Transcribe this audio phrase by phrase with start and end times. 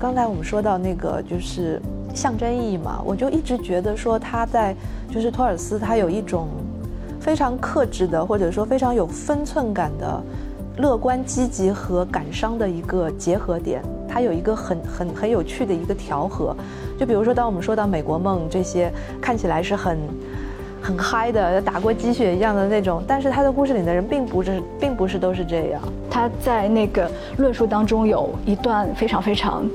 [0.00, 1.78] 刚才我们说到那个就是
[2.14, 4.74] 象征意义嘛，我就一直觉得说他在
[5.12, 6.48] 就是托尔斯他有一种
[7.20, 10.22] 非常克制的或者说非常有分寸感的
[10.78, 16.56] 乐观积极和感伤的一个结合点，他有一个很很很有趣的一个调和。
[16.98, 19.98] 就比如说当我们说到美国梦这些看起来是很。
[20.82, 25.82] 很嗨的，打过鸡血一样的那种，但是他的故事里的人并不是，并不是都是这样。
[26.10, 29.68] 他在那个论述当中有一段非常非常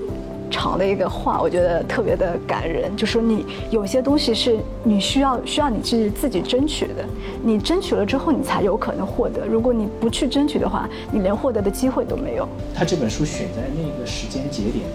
[0.55, 7.05] 长的一个话，我觉得特别的感人，就说你有些东西是你需要需要你去自己争取的，
[7.43, 12.47] 你争取了之后你才有可能获得，如果你不去争取的话，你连获得的机会都没有。
[12.73, 14.85] 他这本书选在那个时间节点，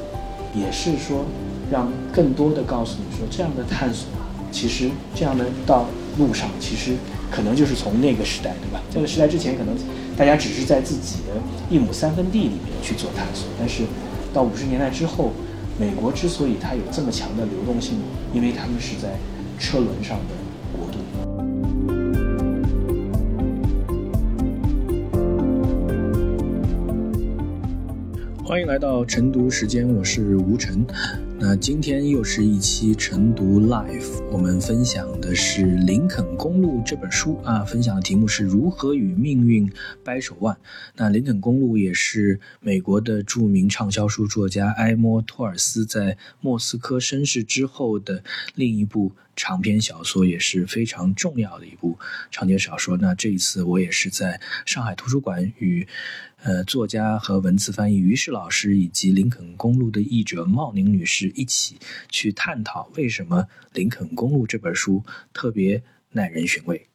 [0.54, 1.26] 也是说
[1.70, 4.08] 让更多的告诉你说这样的探索，
[4.50, 5.84] 其实这样的道。
[6.18, 6.96] 路上其实
[7.30, 8.82] 可能就是从那个时代，对吧？
[8.92, 9.74] 这个时代之前，可能
[10.16, 11.32] 大家只是在自己的
[11.70, 13.48] 一亩三分地里面去做探索。
[13.58, 13.84] 但是
[14.34, 15.30] 到五十年代之后，
[15.80, 17.96] 美国之所以它有这么强的流动性，
[18.34, 19.16] 因为他们是在
[19.58, 20.34] 车轮上的
[20.76, 20.98] 国度。
[28.44, 30.84] 欢迎来到晨读时间，我是吴晨。
[31.42, 39.72] 那今天又是一期晨读 Live，我们分享的是《林肯公路》这本书啊，分享的题目是如何与命运
[40.04, 40.54] 掰手腕。
[40.96, 48.22] 那《林肯公路》也是美国的著名畅销书作家埃默托尔斯在《莫斯科绅士》之后的
[48.54, 51.98] 另一部长篇小说，也是非常重要的一部
[52.30, 52.98] 长篇小说。
[52.98, 55.88] 那这一次我也是在上海图书馆与。
[56.42, 63.42] 呃，作家和文字翻译于适老师以及《林肯公路》的译者茂宁女士一起去探讨为什么
[63.74, 65.02] 《林肯公路》这本书
[65.34, 66.88] 特别耐人寻味。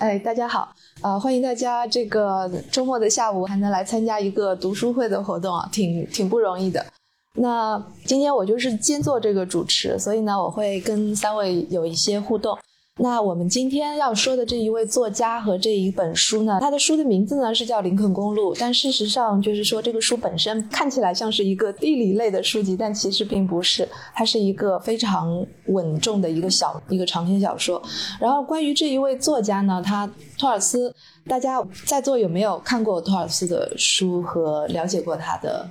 [0.00, 0.72] 哎，大家好，
[1.02, 6.86] 呃，欢迎大家这个周末的下午还能来参加一个读书会的活动啊，挺挺不容易的。
[7.34, 12.56] 那今天我就是兼做这个主持，所以呢，我会跟三位有一些互动。
[13.02, 27.82] 那我们今天要说的这一位作家和这一本书呢，他的书的名字呢是叫《林肯公路》，但事实上就是说这个书本身看起来像是一个地理类的书籍，但其实并不是，它是一个非常稳重的一个小一个长篇小说。
[28.20, 30.94] 然后关于这一位作家呢，他托尔斯，
[31.26, 35.70] 大家在座有没有看过托尔斯的书和了解过他的？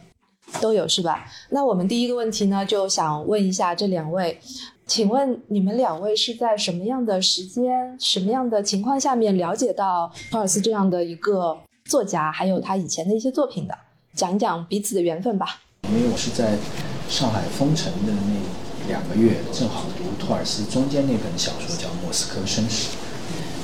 [0.60, 1.26] 都有是吧？
[1.52, 4.40] 那我们第一个问题呢，就想问一下这两位。
[4.90, 11.56] 请问你们两位是在什么样的时间、什么样的情况下面了解到托尔斯这样的一个
[11.86, 13.78] 作家，还有他以前的一些作品的？
[14.16, 15.62] 讲一讲彼此的缘分吧。
[15.84, 16.58] 因为我是在
[17.08, 22.90] 上海封城的那两个月，正好读托尔斯中间那本小说叫《莫斯科绅士》，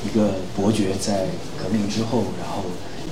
[0.07, 1.25] 一个伯爵在
[1.57, 2.61] 革命之后，然后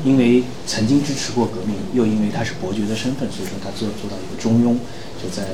[0.06, 4.78] 因为曾经支持过革命，又因为他是伯爵的身份，所以说他做做到一个中庸，
[5.20, 5.48] 就在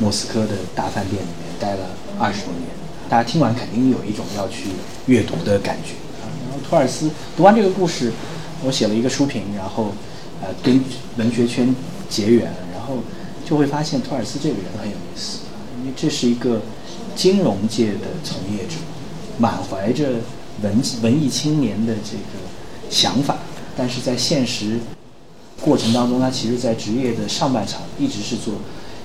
[0.00, 1.26] 莫斯科的大饭店里
[1.58, 1.86] 待了。
[2.18, 2.68] 二十多年，
[3.08, 4.68] 大家听完肯定有一种要去
[5.06, 6.30] 阅读的感觉啊。
[6.44, 8.12] 然后托尔斯读完这个故事，
[8.62, 9.92] 我写了一个书评，然后
[10.40, 10.80] 呃跟
[11.16, 11.74] 文学圈
[12.08, 12.98] 结缘，然后
[13.44, 15.40] 就会发现托尔斯这个人很有意思，
[15.80, 16.62] 因为这是一个
[17.16, 18.76] 金融界的从业者，
[19.38, 20.10] 满怀着
[20.62, 23.38] 文文艺青年的这个想法，
[23.76, 24.78] 但是在现实
[25.60, 28.54] 过程当中，他其实在职业的上半场一直是做。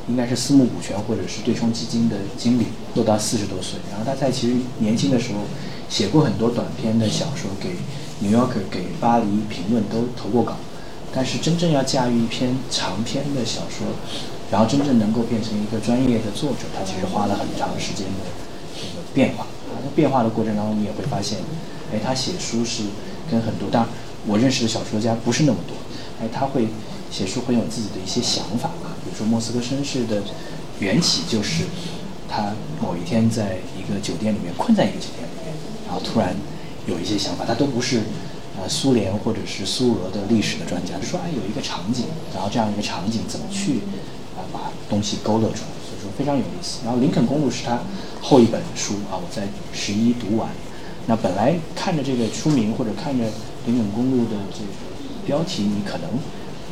[0.09, 2.65] 应该是私募股权或者是对冲基金的经理，
[2.95, 3.79] 做到四十多岁。
[3.91, 5.39] 然后他在其实年轻的时候
[5.87, 7.69] 写过很多短篇的小说，给
[8.19, 10.55] 《New Yorker》、给《巴黎评论》都投过稿。
[11.13, 13.87] 但是真正要驾驭一篇长篇的小说，
[14.51, 18.29] 然后真正能够变成一个专业的作者，他其实花了很长时间的
[18.75, 19.45] 这个变化。
[19.45, 21.37] 啊，在变化的过程当中，你也会发现，
[21.93, 22.83] 哎，他写书是
[23.29, 23.91] 跟很多，当然
[24.25, 25.75] 我认识的小说家不是那么多，
[26.21, 26.67] 哎，他会
[27.11, 28.71] 写书会有自己的一些想法。
[29.09, 30.21] 比如说《莫斯科绅士》的
[30.79, 31.65] 缘起就是
[32.29, 35.51] 他某一天在一个酒店里面困在一个酒店里面，
[35.87, 36.35] 然后突然
[36.85, 38.03] 有一些想法，他都不是
[38.55, 43.81] 呃苏联或者是苏俄的历史的专家，就说哎有一个场景，然后这样一个场景怎么去
[44.37, 46.81] 啊把东西勾勒出来，所以说非常有意思。
[46.85, 47.79] 然后《林肯公路》是他
[48.21, 50.49] 后一本书啊，我在十一读完。
[51.07, 53.25] 那本来看着这个书名或者看着
[53.65, 54.69] 《林肯公路》的这个
[55.25, 56.09] 标题，你可能。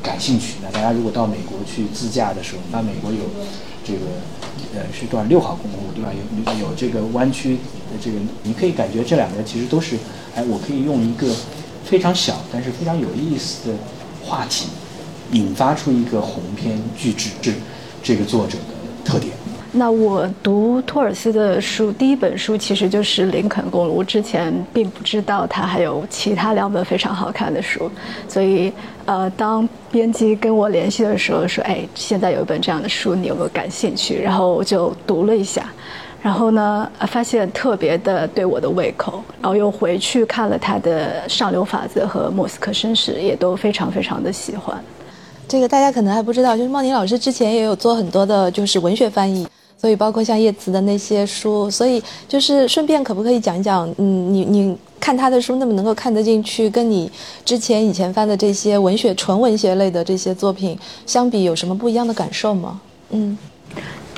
[0.01, 0.55] 感兴趣？
[0.63, 3.19] 那大家如果到美国去自驾的时候，那美国有
[3.83, 3.99] 这个
[4.75, 6.11] 呃是段六号公路对吧？
[6.13, 9.97] 有有这个弯曲的这个，你可以感觉这两个其实都是，
[10.35, 11.33] 哎，我可以用一个
[11.85, 13.75] 非常小但是非常有意思的
[14.23, 14.67] 话题，
[15.31, 17.51] 引发出一个鸿篇巨制，这
[18.03, 19.33] 这个作者的特点。
[19.73, 24.01] 那我读托尔斯的书，第一本书其实就是《林肯公路》。
[24.05, 27.91] 之前并不知道他还有其他两本非常好看的书，
[28.27, 28.71] 所以
[29.07, 35.71] 呃，当编辑跟我联系的时候说：“哎，现在有一本这样的书，你有没有感兴趣？”然后我就读了一下，
[36.21, 44.77] 然后呢，发现特别的对我的胃口，然后又回去看了他的《上流法则》和《莫斯科绅士》，也都非常非常的喜欢。
[45.47, 49.47] 这个大家可能还不知道，就是茂宁老师之前也有做很多的，就是文学翻译。
[49.79, 57.09] 所以，包括像叶慈的那些书，所以就是顺便可不可以讲一讲，嗯，你你看他的书那么能够看得进去，跟你
[57.45, 62.81] 之前以前翻的这些文学纯文学类的这些作品相比，有什么不一样的感受吗？
[63.11, 63.37] 嗯。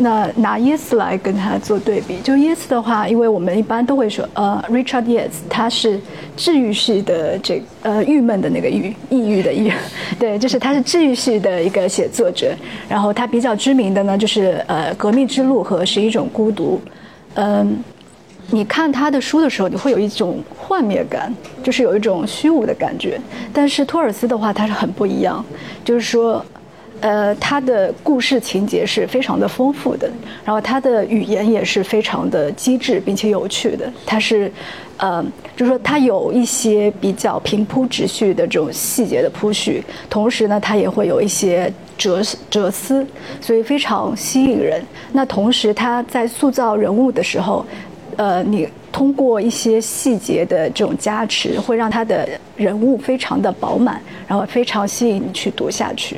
[0.01, 6.00] 那拿耶斯来跟他做对比，就耶斯的话，因为我们一般都会说，呃，Richard Yes，他是
[6.38, 9.69] 治愈系的这呃郁闷的那个郁，抑郁的郁，
[10.18, 12.54] 对，就是他是治愈系的一个写作者。
[12.88, 16.80] 然后他比较知名的呢，就是呃《革命之路》和《是一种孤独》。
[17.34, 17.84] 嗯，
[18.52, 23.19] 你看他的书的时候，你会有一种幻灭感，就是有一种虚无的感觉。
[23.52, 25.44] 但是托尔斯的话，他是很不一样，
[25.84, 26.45] 就是说。
[27.01, 30.10] 呃，他的故事情节是非常的丰富的，
[30.44, 33.92] 然后他的语言也是非常的机智并且有趣的。
[34.06, 34.51] 他是，
[34.98, 35.24] 呃，
[35.56, 43.07] 就是说他有一些比较平铺直叙的这种细节的铺叙，同时呢，他也会有一些哲哲思，
[43.40, 44.84] 所以非常吸引人。
[45.13, 47.66] 那同时他在塑造人物的时候，
[48.18, 56.18] 呃，你通过一些细节的这种加持，会让他的人物非常的饱满，然后非常吸引你去读下去。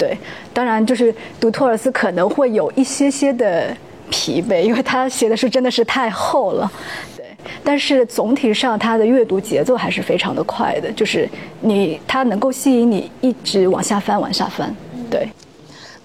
[0.00, 0.16] 对，
[0.54, 3.66] 当然就是读托尔斯可能会有一些些的
[4.08, 6.72] 疲惫，因为他写的书真的是太厚了。
[7.14, 7.26] 对，
[7.62, 11.28] 但是总体上他的阅读节奏还是非常的快的，就是
[11.60, 14.74] 你他能够吸引你一直往下翻，往下翻。
[15.10, 15.30] 对，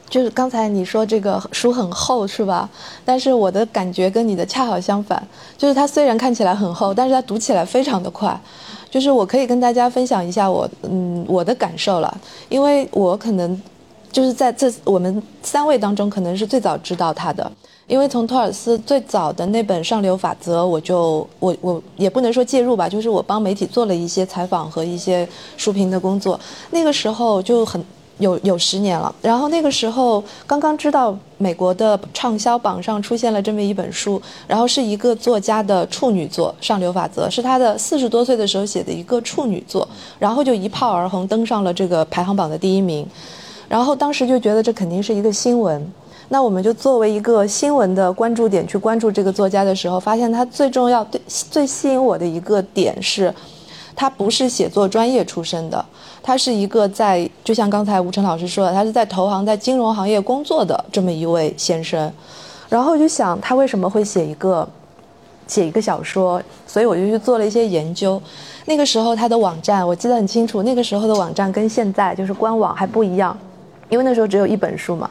[0.09, 2.69] 就是刚才你说这个书很厚是吧？
[3.05, 5.25] 但是我的感觉跟你的恰好相反，
[5.57, 8.37] 就是它虽然看起来很厚，但是它读起来非常的快。
[8.91, 12.17] 就是我可以跟大家分享一下我嗯我的感受了，
[12.49, 13.61] 因为我可能。
[14.15, 17.51] 就是在这我们三位当中，可能是最早知道他的，
[17.85, 25.27] 因为从托尔斯最早的那本《上流法则》，我就我我也不能说介入吧，就是我帮媒体做了一些采访和一些
[25.57, 26.39] 书评的工作。
[26.71, 27.83] 那个时候就很
[28.19, 39.85] 有有十年了，然后那个时候刚刚知道美国的畅销榜上出现了这么一本书，然后是一个作家的处女作《上流法则》，是他的四十多岁的时候写的一个处女作，
[40.17, 43.05] 然后就一炮而红，登上了这个排行榜的第一名。
[43.67, 45.93] 然后当时就觉得这肯定是一个新闻，
[46.29, 53.33] 那我们就作为一个新闻的关注点去关注这个作家的时候，发现他最重要、最最吸引我的一个点是，
[53.95, 55.83] 他不是写作专业出身的，
[56.21, 62.11] 他是一个在就像刚才吴晨老师说的，他是在投行、在金融行业工作的这么一位先生。
[62.67, 64.67] 然后我就想他为什么会写一个
[65.47, 68.21] 写一个小说，所以我就去做了一些研究。
[68.65, 73.37] 那个时候他的网站我记得很清楚，那个时候的网站跟现在就是官网还不一样。
[73.89, 75.09] 因为那时候只有一本书嘛，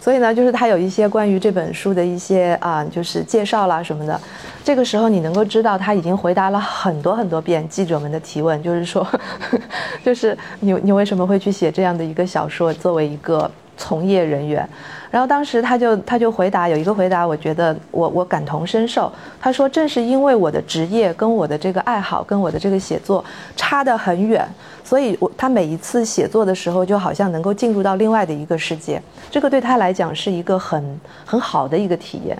[0.00, 4.20] 所以呢，就是他有一些关于这本书的一些啊，就是介绍啦什么的。
[4.64, 9.06] 这个时候你能够知道他已经回答了很多很多遍记者们的提问，就是说，
[10.02, 12.72] 就是你你为什么会去写这样的一个小说？
[12.72, 14.66] 作为一个从业人员。
[15.10, 19.12] 然后当时他就他就回答有一个回答，我觉得我我感同身受。
[19.40, 24.44] 他说正是因为我的职业跟我的这个爱好跟我的这个写作差得很远，
[24.84, 32.38] 所以我他每一次写作的时候就好像能够进入到另外的一个世界，这个对他来讲是一个很很好的一个体验。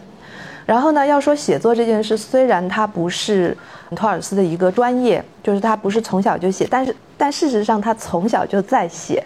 [0.64, 3.56] 然后呢，要说写作这件事，虽然他不是
[3.96, 9.24] 托尔斯的一个专业，就是他不是从小就写，但是但事实上他从小就在写，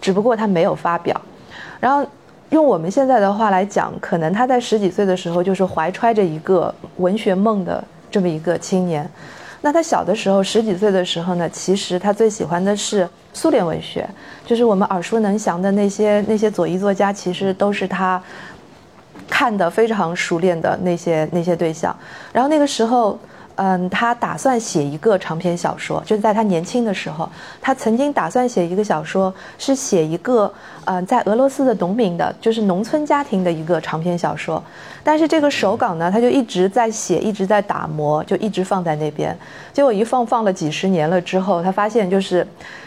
[0.00, 1.20] 只不过他没有发表。
[1.80, 2.08] 然后。
[2.50, 9.06] 用我们现在的话来讲，可能他在十几岁的时候就是怀揣着一个文学梦的这么一个青年。
[9.60, 14.08] 那他小的时候，十几岁的时候呢，其实他最喜欢的是苏联文学，
[14.46, 18.22] 就是我们耳熟能详的那些那些左翼作家，其实都是他
[19.28, 21.96] 看的非常熟练的那些那些对象。
[22.32, 23.18] 然后那个时候。
[23.60, 27.28] 嗯，他打算写一个长篇小说，就是在他年轻的时候，
[27.60, 30.52] 他曾经打算写一个小说，是写一个
[30.84, 34.62] 嗯，在俄罗斯的农民的，就是农村家庭的一个长篇小说。
[35.02, 39.36] 但是这个手稿呢，他就一直在写，一直在打磨，就一直放在那边。
[39.72, 42.46] 结果一放放了几十年了之后，他发现就是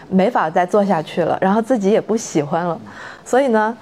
[0.09, 2.79] 没法再做下去了，然后自己也不喜欢了，
[3.25, 3.75] 所以呢。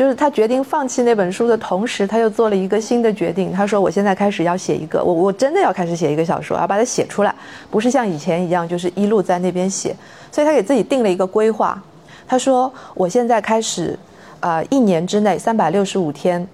[0.00, 3.52] 就是他决定放弃那本书的同时，他又做了一个新的决定。
[3.52, 7.34] 他说：“我现在开始要写一个，我我真的要开始写一个小说，要把它写出来，
[7.70, 9.94] 不是像以前一样，就是一路在那边写。
[10.32, 11.78] 所以他给自己定了一个规划。
[12.26, 13.94] 他说：我现在开始，
[14.40, 16.48] 呃，一年之内三百六十五天，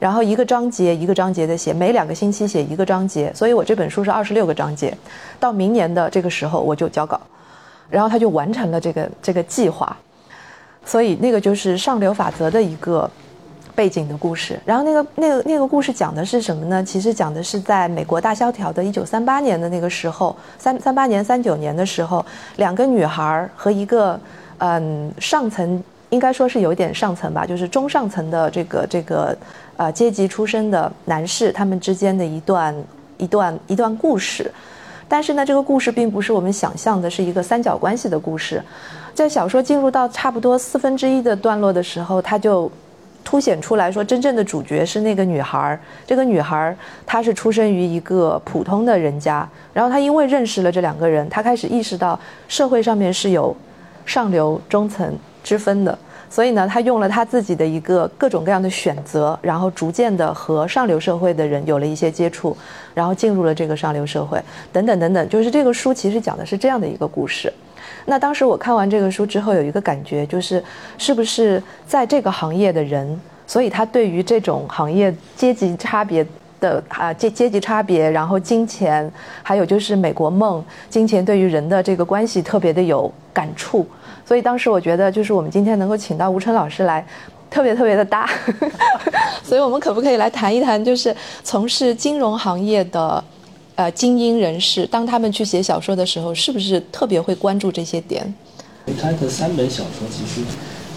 [0.00, 4.92] 然后一个章节一个章节的写，每两个星期写一个章节，所以我这本书是二十六个章节，
[5.38, 7.20] 到明年的这个时候我就交稿，
[7.88, 9.96] 然后他就完成了这个这个计划，
[10.88, 13.08] 所以那个就是上流法则的一个
[13.74, 14.58] 背景的故事。
[14.64, 16.82] 然后那个那个那个故事讲的是什么呢？
[16.82, 22.24] 其实讲的是在美国大萧条的一九三八年的那个时候，三三八年三九年的时候，
[22.56, 24.18] 两个女孩和一个
[24.58, 25.84] 嗯上层。
[26.10, 29.36] 应该说是有点上层吧，就是中上层的这个这个，
[29.76, 32.74] 呃，阶级出身的男士，他们之间的一段
[33.18, 34.50] 一段一段故事。
[35.06, 38.62] 但是呢，这个故事并不是我们想象的是一个三角关系的故事。
[39.18, 42.70] 在小说进入到差不多四分之一的段落的时候，他就
[43.24, 45.76] 凸显出来说，真正的主角是那个女孩。
[46.06, 53.54] 这个女孩她是出生于一个普通的人家，然后她因为认识了这两个人，她开始意识到社会上面是有
[54.06, 55.12] 上流中层。
[55.42, 55.98] 之分的，
[56.28, 62.54] 所以呢，他用了他自己的一个各种各样的选择，然后逐渐的和上流社会的人有了一些接触，
[62.92, 64.38] 然后进入了这个上流社会，
[64.70, 67.50] 等等等等，就是这个书其实讲的是这样的一个故事。
[68.06, 70.62] 那当时我看完这个书之后，有一个感觉，就是
[70.96, 76.26] 是不是在这个行业的人，所以他对于这种行业阶级差别
[76.60, 79.10] 的啊阶阶级差别，然后金钱，
[79.42, 83.86] 还有就是美国梦，金钱对于人的这个关系特别的有感触。
[84.24, 87.02] 所以当时我觉得，就是我们今天能够请到吴晨老师来，
[87.48, 88.28] 特别特别的搭。
[89.42, 93.24] 所以我们可不可以来谈一谈，就是从事金融行业的，
[93.78, 98.34] 呃，精英人士，当他们去写小说的时候，是不是特别会关注这些点？
[99.00, 100.44] 他的三本小说其实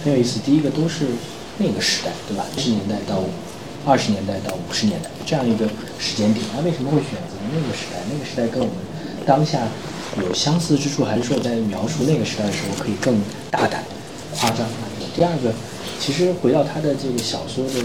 [0.04, 1.06] 很有意思，第一个都是
[1.60, 2.44] 那个时代，对吧？
[2.56, 3.22] 七十年代到
[3.86, 5.70] 二十年代到五十年代这样一个
[6.00, 8.02] 时间点，他为什么会选择那个时代？
[8.12, 8.76] 那个时代跟我们
[9.28, 9.62] 当下。
[10.20, 13.16] 有相似之处，还是说在描述那个时代的时候可以更
[13.50, 13.82] 大胆、
[14.36, 14.68] 夸张？
[15.16, 15.54] 第二个，
[16.02, 17.80] 其实回到他的这个小说的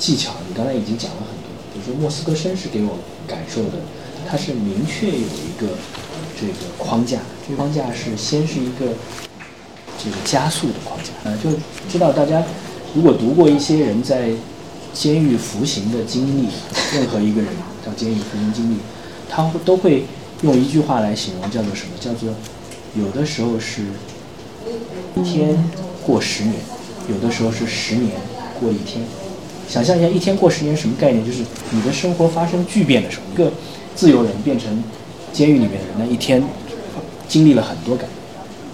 [0.00, 1.46] 技巧，你刚才已经讲了很多。
[1.72, 3.78] 比如说《莫斯科绅士》给我感受的，
[4.30, 5.76] 它是明确有一个
[6.40, 8.94] 这个框架，这个框架是先是一个
[9.98, 11.10] 这个加速的框架。
[11.24, 11.50] 呃，就
[11.90, 12.42] 知道大家
[12.94, 14.30] 如果读过一些人在
[14.92, 16.48] 监狱服刑的经历，
[16.94, 17.50] 任何一个人
[17.84, 18.76] 到监狱服刑经历，
[19.28, 20.04] 他都会。
[20.42, 21.90] 用一句话来形容，叫做什么？
[22.00, 22.30] 叫做
[22.96, 23.82] 有的时候是
[25.14, 25.54] 一天
[26.02, 26.54] 过十年，
[27.10, 28.12] 有的时候是十年
[28.58, 29.04] 过一天。
[29.68, 31.22] 想象一下，一天过十年什么概念？
[31.22, 33.52] 就是你的生活发生巨变的时候，一个
[34.00, 34.82] 自由人变成
[35.30, 36.42] 监狱里面的人，那一天
[37.28, 38.10] 经历了很多改变。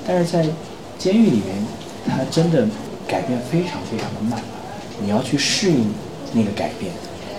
[0.07, 0.49] 但是在
[0.97, 1.67] 监狱里面，
[2.07, 2.65] 他真的
[3.09, 4.41] 改变非常非常的慢，
[5.03, 5.91] 你要去适应
[6.33, 6.93] 那个改变。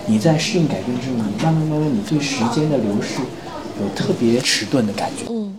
[0.04, 3.22] 你在适应改变之后，你慢慢慢慢，你对时间的流逝。
[3.80, 5.56] 有特别迟钝的感觉，嗯，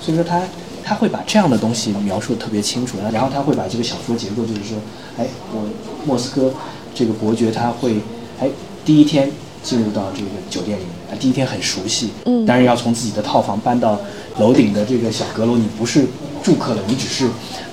[0.00, 0.40] 所以说他
[0.82, 4.78] 他会把这样的东西描述的特别清楚，然后他会把这个小说结构，就是说，
[5.18, 5.68] 哎，我
[6.06, 6.54] 莫斯科
[6.94, 7.96] 这个伯爵他会，
[8.40, 8.48] 哎，
[8.82, 9.30] 第一天
[9.62, 13.98] 进入到这个酒店里面，他第一天很熟悉，嗯，当然要从自己的套房搬到
[14.38, 16.06] 楼顶的这个小阁楼，你不是
[16.42, 17.28] 住客了，你只是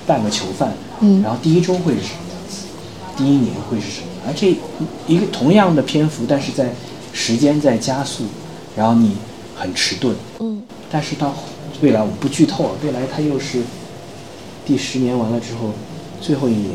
[0.06, 2.66] 半个囚犯，嗯，然后第一周会是什么样子，
[3.16, 4.56] 第一年会是什么，而这
[5.06, 6.72] 一个同样的篇幅，但是在
[7.12, 8.24] 时间在加速，
[8.76, 9.16] 然后你。
[9.56, 10.60] 很迟钝，嗯，
[10.90, 11.32] 但是到
[11.80, 13.62] 未来我们不剧透了，未来它又是
[14.66, 15.70] 第十年完了之后，
[16.20, 16.72] 最后一年，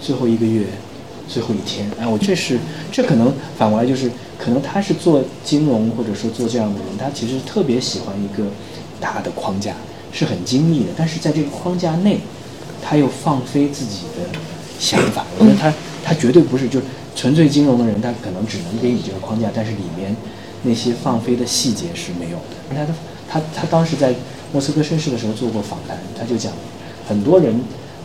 [0.00, 0.64] 最后一个月，
[1.28, 2.58] 最后一天，哎，我这是
[2.92, 8.44] 这可能反过来就是，可能他是做金融或者说做这样的人，他其实特别喜欢一个
[9.00, 9.74] 大的框架，
[10.12, 12.20] 是很精密的，但是在这个框架内，
[12.82, 14.38] 他又放飞自己的
[14.78, 15.72] 想法，我觉得他
[16.04, 20.14] 他绝对不是就是纯粹金融的人，他可能只能给你这个框架，但是里面。
[20.66, 22.54] 那些放飞的细节是没有的。
[22.74, 22.86] 他
[23.28, 24.14] 他他当时在
[24.50, 26.50] 莫斯科绅士的时候做过访谈，他就讲，
[27.06, 27.54] 很多人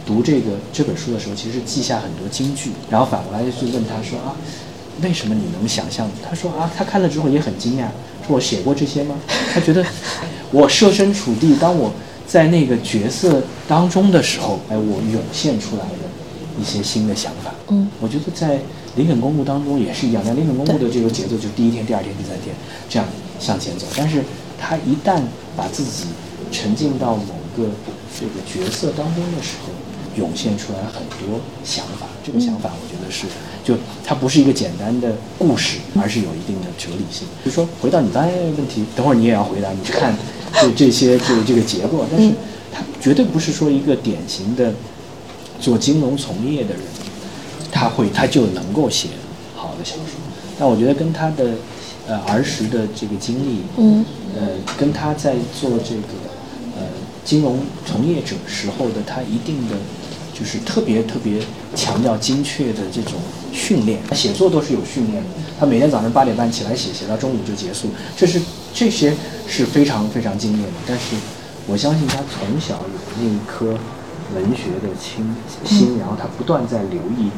[0.06, 4.36] 读这个这本书的时候，其实记下很多金句，然后反过来就问他说啊，
[5.02, 6.10] 为什么你能想象？
[6.28, 7.86] 他说啊，他看了之后也很惊讶，
[8.26, 9.16] 说我写过这些吗？
[9.54, 9.86] 他觉得
[10.52, 11.92] 我设身处地，当我
[12.28, 17.54] 在那个角色当中的时候，哎，我涌现出来的一些新的想法。
[17.70, 18.60] 嗯，我觉得在。
[18.96, 22.54] 林肯公墓当中也是一样，在林肯公墓的这个节奏，就第一天、第二天、第三天
[22.90, 23.08] 这样
[23.40, 23.86] 向前走。
[23.96, 24.22] 但是
[24.58, 25.22] 他一旦
[25.56, 26.06] 把自己
[26.52, 27.70] 沉浸到某个
[28.20, 29.72] 这个角色当中的时候，
[30.20, 32.06] 涌现出来很多想法。
[32.24, 33.26] 这个想法，我觉得是，
[33.64, 33.74] 就
[34.06, 37.28] 它不是一个简单的故事，而是有一定的哲理性。
[37.44, 39.72] 就说回到你刚才那个问题，等会儿你也要回答。
[39.72, 40.14] 你去看
[40.62, 42.30] 这这些这个这个结构，但是
[42.72, 44.72] 它绝对不是说一个典型的
[45.60, 46.84] 做金融从业的人。
[47.72, 49.10] 他会，他就能够写
[49.56, 50.20] 好的小说。
[50.60, 51.52] 但我觉得跟他的
[52.08, 54.48] 呃儿时的这个经历，嗯，呃，
[54.78, 56.14] 跟他在做这个
[56.76, 56.84] 呃
[57.24, 59.76] 金融从业者时候的他一定的
[60.40, 61.42] 就是特别特别
[61.76, 63.20] 强调精确的这种
[63.52, 65.30] 训练，写作都是有训练的。
[65.60, 68.42] 他每天早上八点半起来写，写到中午就结束，这是
[68.74, 69.14] 这些
[69.48, 70.74] 是非常非常精炼的。
[70.88, 71.16] 但是
[71.68, 73.78] 我相信他从小有那一颗
[74.34, 77.30] 文学的心心，然后他不断在留意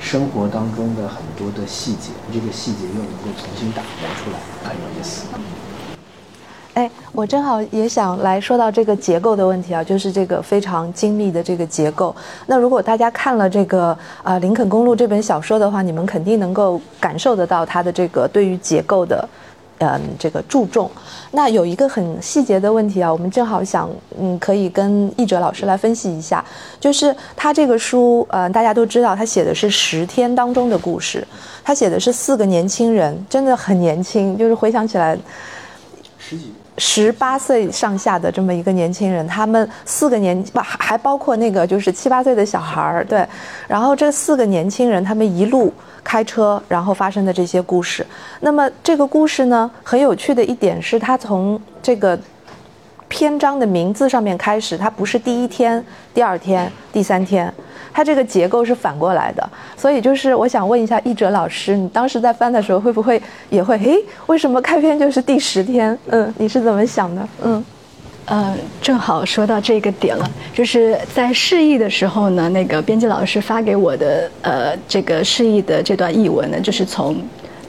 [0.00, 4.38] 生活当中的很多的细节，这个细节又能够重新打磨出来，
[4.68, 5.22] 很有意思。
[6.78, 12.14] 哎，我正好也想来说到这个结构的问题啊，就是这个非常精密的这个结构。
[12.46, 13.86] 那如果大家看了这个
[14.22, 19.28] 啊《林肯公路》这本小说的话，你们肯定能够感受得到它的这个对于结构的，
[19.78, 20.88] 嗯，这个注重。
[21.32, 26.44] 那有一个很细节的问题啊，我们正好想嗯，可以跟译者老师来分析一下，
[26.78, 31.26] 就是他这个书，呃，大家都知道，他写的是十天当中的故事，
[31.64, 35.18] 他写的是四个年轻人，真的很年轻，就是回想起来，
[36.20, 36.52] 十几。
[36.78, 43.26] 十八岁上下的这么一个年轻人，他们四个年不还包括那个就是七八岁的小孩儿，对，
[43.66, 45.72] 然后这四个年轻人他们一路
[46.04, 48.06] 开车，然后发生的这些故事。
[48.40, 52.18] 那么这个故事呢，很有趣的一点是，他从这个
[53.08, 57.52] 篇章的名字上面开始，它不是第一天、第二天、第三天。
[57.92, 63.76] 它这个结构是反过来的，所以就是我想问一下译者老师，你当时在翻的时候会不会也会？
[63.78, 63.96] 诶，
[64.26, 65.98] 为什么开篇就是第十天？
[66.10, 67.28] 嗯，你是怎么想的？
[67.42, 67.64] 嗯，
[68.26, 77.16] 呃，正好说到这个点了，就是在释义的时候呢，那个编辑老师发给我的呃这个释义的这段译文呢，就是从。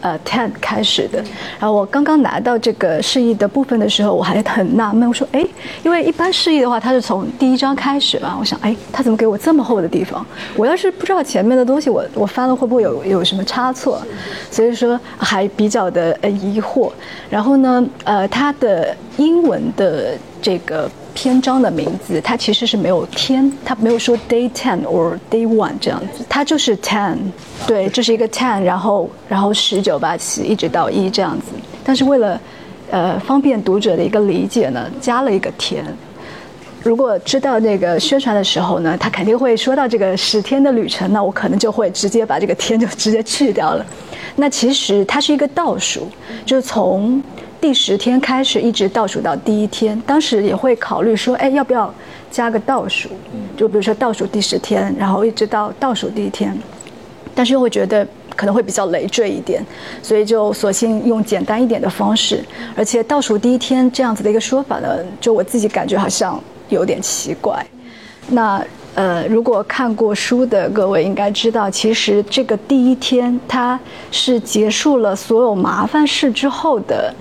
[0.02, 1.24] 呃，ten 开始的，
[1.60, 5.46] 然后我刚刚拿到这个示意的部分的时候，我还很纳闷，我说，哎，
[5.84, 10.26] 因为一般示意的话，它是从第一章开始嘛，我想，哎，他怎么给我这么厚的地方？
[10.56, 14.02] 我要是不知道前面的东西，我我翻了会不会有有什么差错？
[14.50, 16.92] 所以说还比较的呃疑惑。
[17.30, 20.90] 然后呢，呃，它的英文的这个。
[21.22, 27.18] 篇章的名字，它其实是没有天，它没有说 day ten or day one 这样子，它就是 ten，
[27.68, 31.48] 对，就是一个 ten，然后然后十九八七一直到一这样子。
[31.84, 32.40] 但是为了
[32.90, 35.84] 呃方便读者的一个理解呢，加了一个天。
[36.82, 43.86] 如果知道那个宣传的时候呢，他肯定会说到这个十天的旅程，那我可能就会直接把这个天就直接去掉了。
[44.38, 46.08] 那其实它是一个倒数，
[46.46, 47.22] 就是从。
[47.62, 50.02] 第十天开始，一直倒数到第一天。
[50.06, 51.94] 当时也会考虑说，哎，要不要
[52.32, 53.10] 加个倒数？
[53.58, 56.58] 就比如说倒数第十天，然后一直到倒数第一天。
[57.36, 59.62] 但是又会觉得可能会比较累赘一点，
[60.02, 62.44] 所以就索性用简单一点的方式。
[62.76, 67.66] 而且倒数第一天这样子的一个说法呢，就我自己感觉好像有点奇怪。
[68.30, 68.64] 那
[68.96, 73.80] 呃，如果看过书的各位应该知道，其实这个第一天它
[74.12, 77.14] 是结束了所有麻烦事之后的。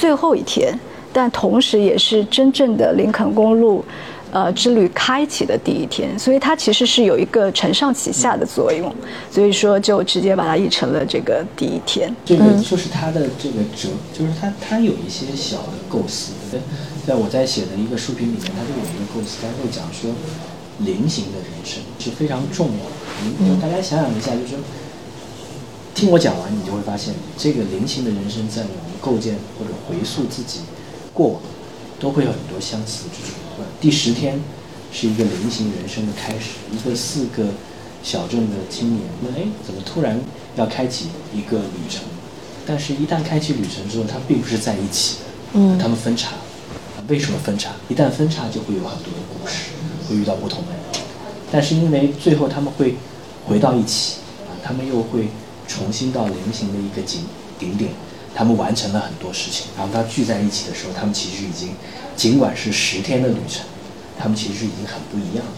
[0.00, 0.72] 最后一天，
[1.12, 3.84] 但同时也是真正的林肯公路，
[4.32, 8.90] 呃之旅开启的第一天，所以它其实是有一个承上启下的作用，
[9.30, 12.10] 所以说就直接把它译成了这个第一天。
[12.24, 16.32] 这个就是它的这个折，就是它它有一些小的构思。
[17.06, 20.10] 在我在写的一个书评里面，它就有一个构思，它会讲说，
[20.78, 23.60] 菱形的人生是非常重要的。
[23.60, 24.54] 大家想想一下，就是。
[25.94, 30.60] 听我讲完，你就会发现，这个菱形的人生在我们构建或者回溯自己
[31.12, 31.42] 过往，
[31.98, 33.36] 都会有很多相似之处。
[33.80, 34.40] 第十天
[34.92, 37.48] 是一个菱形人生的开始，一个四个
[38.02, 40.18] 小镇的青年，那哎，怎么突然
[40.56, 42.02] 要开启一个旅程？
[42.66, 45.20] 但是，一旦开启旅程之后，他并不是在一起的，
[45.54, 46.32] 嗯，他们分叉。
[47.08, 47.72] 为什么分叉？
[47.88, 49.72] 一旦分叉，就会有很多的故事，
[50.08, 51.04] 会遇到不同的人。
[51.50, 52.94] 但是，因为最后他们会
[53.44, 55.28] 回到一起，啊，他们又会。
[55.70, 57.22] 重新到菱形的一个顶
[57.56, 57.92] 顶点，
[58.34, 61.70] 他们完成了很多事情，然后他聚在一起的时候，他们其实已经，
[62.16, 63.64] 尽管是十天的旅程，
[64.18, 65.52] 他们其实已经很不一样了。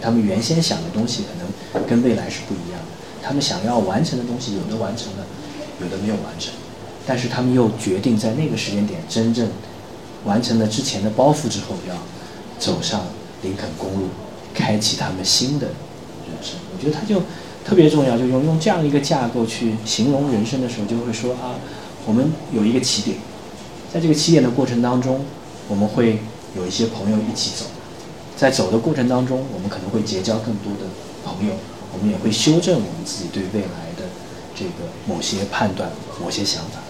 [0.00, 2.86] 他们原先想的东西可能跟未来是不一样的，
[3.22, 5.26] 他们想要完成的东西有的完成了，
[5.82, 6.54] 有的没有完成，
[7.06, 9.46] 但是他们又决定在那个时间点真正
[10.24, 11.94] 完成了之前的包袱之后，要
[12.58, 13.04] 走上
[13.42, 14.08] 林肯公路，
[14.54, 16.58] 开启他们新的人生。
[16.74, 17.22] 我觉得他就。
[17.64, 21.54] 特别重要，就用用这样一个架构去形容人生的时候，就会说啊，
[22.06, 23.16] 我们有一个起点，
[23.92, 25.20] 在这个起点的过程当中，
[25.68, 26.18] 我们会
[26.56, 27.66] 有一些朋友一起走，
[28.36, 30.86] 在走的过程当中，我们可能会结交更多的
[31.24, 31.54] 朋友，
[31.92, 34.08] 我们也会修正我们自己对未来的
[34.56, 36.80] 这个某些判断、某些想法。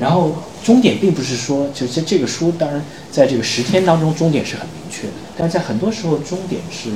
[0.00, 0.32] 然后
[0.64, 6.90] 终点并不是说，就这这个书，当然在这个十天当中，终点是很明确的，但是在很多时候，终点是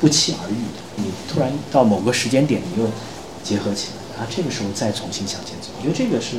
[0.00, 0.87] 不期而遇的。
[0.98, 2.88] 你突然到某个时间点，你又
[3.42, 6.36] 结合起来，然后，这个时候再重新向前走，我觉得这个是，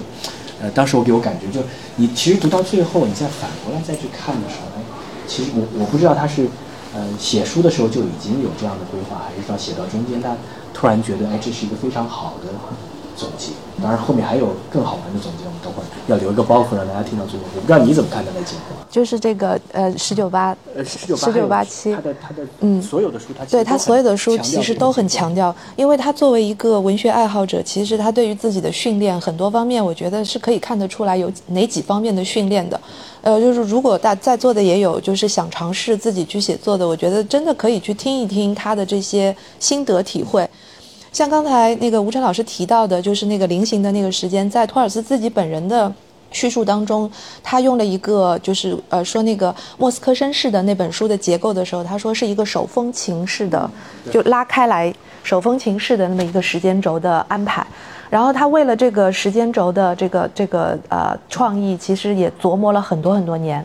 [0.61, 4.83] 呃，当时我给我感觉，就你其实读到最后，你再反过来再去看的时候，哎，
[5.27, 6.47] 其实我我不知道他是
[6.93, 10.35] 呃，写书的时候就已经有这样的规划，还是说写到中间他
[10.73, 12.49] 突然觉得，哎，这是一个非常好的
[13.15, 13.51] 总结？
[13.81, 17.45] 当然，后面还有更好玩的总结，我们等会儿要留一个包袱让大家听到最后。
[17.55, 18.75] 我不知道你怎么看待那节目？
[18.89, 32.79] 就是这个呃，十九八呃，十九十九八七，他的他的嗯，所有的书，他对他所有的书其实都很强调，因为他作为一个文学爱好者，其实他对于自己的训练很多方面，我觉得是可以看得出来有哪几方面的训练的。
[33.21, 40.49] 呃，就是如果大在座的也有就是想尝试自己去写作的，我觉得真的可以去听一听他的这些心得体会。
[41.11, 45.91] 像刚才那个吴晨老师提到的，就是那个菱形的那个时间，在托尔斯自己本人的
[46.31, 47.09] 叙述当中，
[47.43, 53.69] 他用了一个就是呃说那个莫斯科绅士的那本书的结构的时候，他说是一个手风琴式的，
[54.11, 54.93] 就拉开来
[55.23, 57.65] 手风琴式的那么一个时间轴的安排。
[58.09, 63.63] 然后他为了这个时间轴的这个这个呃创意，其实也琢磨了很多很多年。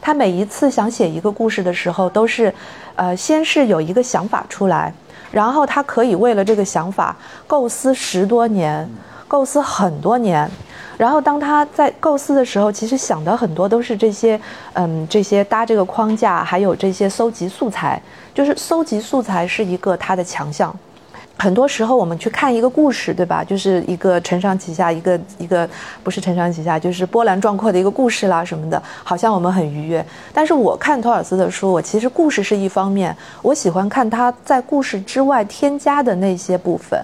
[0.00, 2.52] 他每一次想写一个故事的时候，都是
[2.96, 4.92] 呃先是有一个想法出来。
[5.30, 7.14] 然后他可以为了这个想法
[7.46, 8.88] 构思十多年，
[9.28, 10.50] 构思很多年。
[10.96, 14.40] 然后当他在构思的时候，其实想的很多都是这些，
[14.72, 18.00] 嗯，这些搭这个框架，还有这些搜集素材。
[18.34, 20.74] 就是搜集素材是一个他的强项。
[21.38, 23.44] 很多时候我们去看一个故事，对吧？
[23.44, 25.68] 就是一个承上启下，一个一个
[26.02, 30.04] 不是承上启下，就是波澜壮阔的一个故事啦什么的，好像我们很愉悦。
[30.34, 37.00] 但是我看托尔斯的书，我其实故事是一方面，我喜欢看他在故事之外添加的那些部分。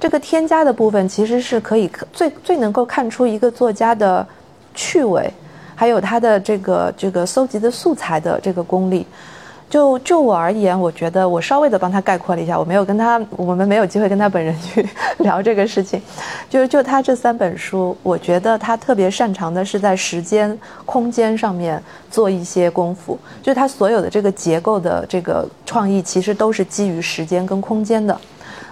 [0.00, 4.26] 这个添加的部分其实是可以最最能够看出一个作家的
[4.74, 5.30] 趣味，
[5.74, 9.06] 还有他的这个这个搜集的素材的这个功力。
[9.70, 14.86] 就就我而言，我觉得我稍微的帮他概括了一下，我没有跟他，我们没有机会跟他本人去
[15.18, 16.00] 聊这个事情。
[16.48, 23.18] 就是就他这三本书，我觉得他特别擅长的是在时间、空间上面做一些功夫。
[23.42, 28.16] 就他所有的这个结构的这个创意，其实都是基于时间跟空间的。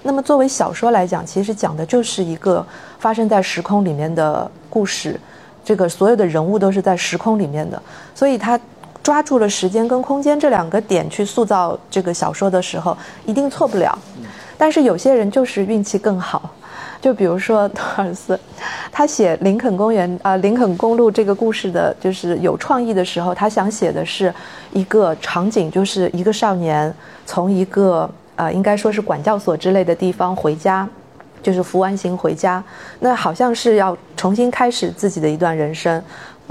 [0.05, 2.65] 那么作为小说来讲，其实讲的就是一个
[3.01, 5.19] 发生在时空里面的故事，
[5.65, 7.83] 这个所有的人物都是在时空里面的，
[8.15, 8.61] 所以他。
[9.03, 13.99] 抓住了时间跟空间这两个点去塑造这个小说的时候，一定错不了。
[14.57, 16.49] 但是有些人就是运气更好，
[17.01, 18.39] 就比如说托尔斯，
[18.93, 24.33] 他写林肯公园啊林肯公路这个故事的，就是有创意的时候，他想写的是
[24.73, 26.95] 一个场景，就是一个少年
[27.27, 30.89] 从一个呃应该说是管教所之类的地方回家，
[31.43, 32.63] 就是服完刑回家，
[33.01, 36.01] 那好像是要重新开始自己的一段人生。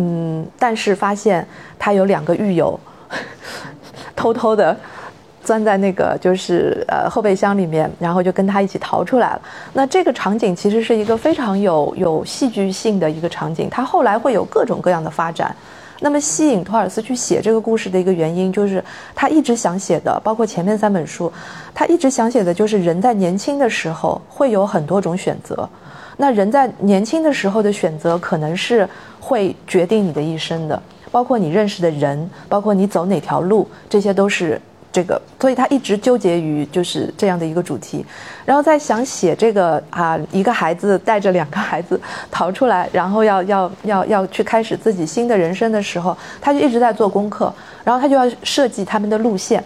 [0.02, 1.46] 嗯，但是发现
[1.78, 2.80] 他有两个狱友，
[4.16, 4.76] 偷偷的
[5.44, 9.42] 钻在那个就是呃后备箱里面，然后就跟他一起逃出来了。
[9.74, 15.56] 那这个场景其实是一个非常有有戏剧性的一个场景，他后来会有各种各样的发展。
[16.00, 18.84] 那么吸引托尔斯去写这个故事的一个原因，就是
[19.14, 21.32] 他一直想写的，包括前面三本书，
[21.76, 25.70] 他一直想写的就是人在年轻的时候会有很多种选择。
[26.18, 28.88] 那人在年轻的时候的选择，可能是
[29.22, 30.82] 会决定你的一生的，
[31.12, 34.60] 包括你认识的人，包括你走哪条路，这些都是
[34.92, 35.22] 这个。
[35.40, 38.06] 所以他一直纠结于就是这样的一个主题，
[38.44, 47.54] 然后在想写这个啊，一个孩子带着两个孩子逃出来，然后要要要要去开始自己新的人生的时候，他就一直在做功课，
[47.84, 49.64] 然后他就要设计他们的路线，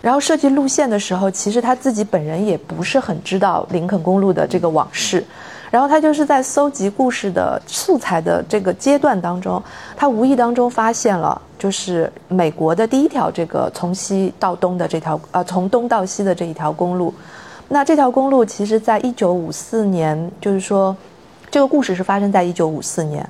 [0.00, 5.24] 然后设计路线的时候，其实他自己本人也不是很知道林肯公路的这个往事。
[5.70, 9.62] 然后他就是在搜集故事的素材的这个阶段当中，
[9.96, 17.12] 他无意当中发现了，就是美国的第一条这个从西到东的这条，呃，从东到西的这一条公路。
[17.68, 20.96] 那这条公路其实在一九五四年，就是说，
[21.50, 23.28] 这个故事是发生在一九五四年。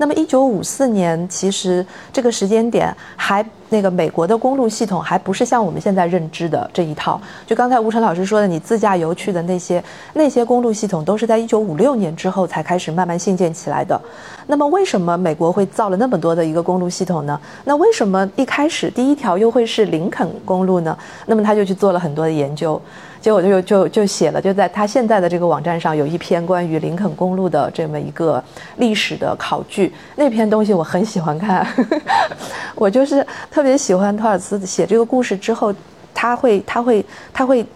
[0.00, 7.20] 那么一九五四年，其实这个时间点还那个美国的公路系统还不是像我们现在认知的这一套。
[7.46, 9.84] 就刚才吴晨老师说的，你自驾游去的那些
[10.14, 14.00] 那些公路系统，都是在一九五六年之后才开始慢慢兴建起来的。
[14.46, 17.38] 那么为什么美国会造了那么多的一个公路系统呢？
[17.64, 20.96] 那为什么一开始第一条又会是林肯公路呢？
[21.26, 22.80] 那么他就去做了很多的研究。
[23.20, 28.42] 结果就就就写了，就在他现在的这个网站上有一篇关于林肯公路的这么一个
[28.78, 31.66] 历史的考据，那篇东西我很喜欢看，
[32.74, 35.74] 我就是特别喜欢托尔斯写这个故事之后，
[36.14, 37.66] 他会他会他会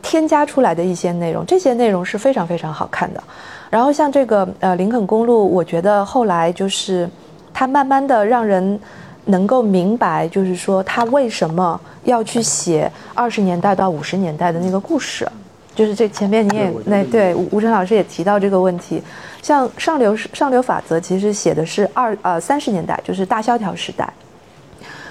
[0.00, 3.22] 添加出来的一些内容，这些内容是非常非常好看的。
[3.68, 7.10] 然后像这个呃林肯公路，我觉得后来就是
[7.52, 8.78] 它慢慢的让人。
[9.26, 15.26] 能够明白，就是说他为什么要去写二十年代到五十年代的那个故事，
[15.74, 19.02] 就是这前面你也那对吴吴晨老师也提到这个问题，
[19.40, 24.12] 像上流上流法则其实写的是二呃三十年代，就是大萧条时代，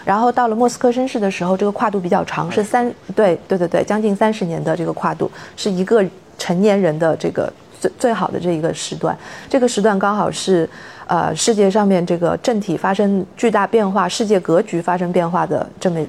[0.03, 6.03] 然后到了莫斯科绅士的时候，这个跨度比较长，是三对对对对，将近三十年的这个跨度，是一个
[6.37, 9.17] 成年人的这个最最好的这一个时段。
[9.49, 10.69] 这个时段刚好是，
[11.11, 15.99] 呃，世界上面这个政体发生巨大变化，世界格局发生变化的这么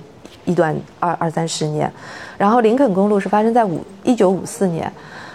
[0.44, 1.92] 一段二二三十年。
[2.38, 4.90] 然后林肯公路是发生在五一九五四年。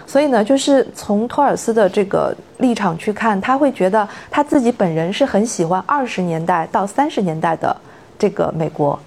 [0.06, 7.76] 所以呢，就是从托尔斯的这个立场去看，他会觉得他自己本人是很喜欢二十年代到三十年代的
[8.18, 8.98] 这个美国。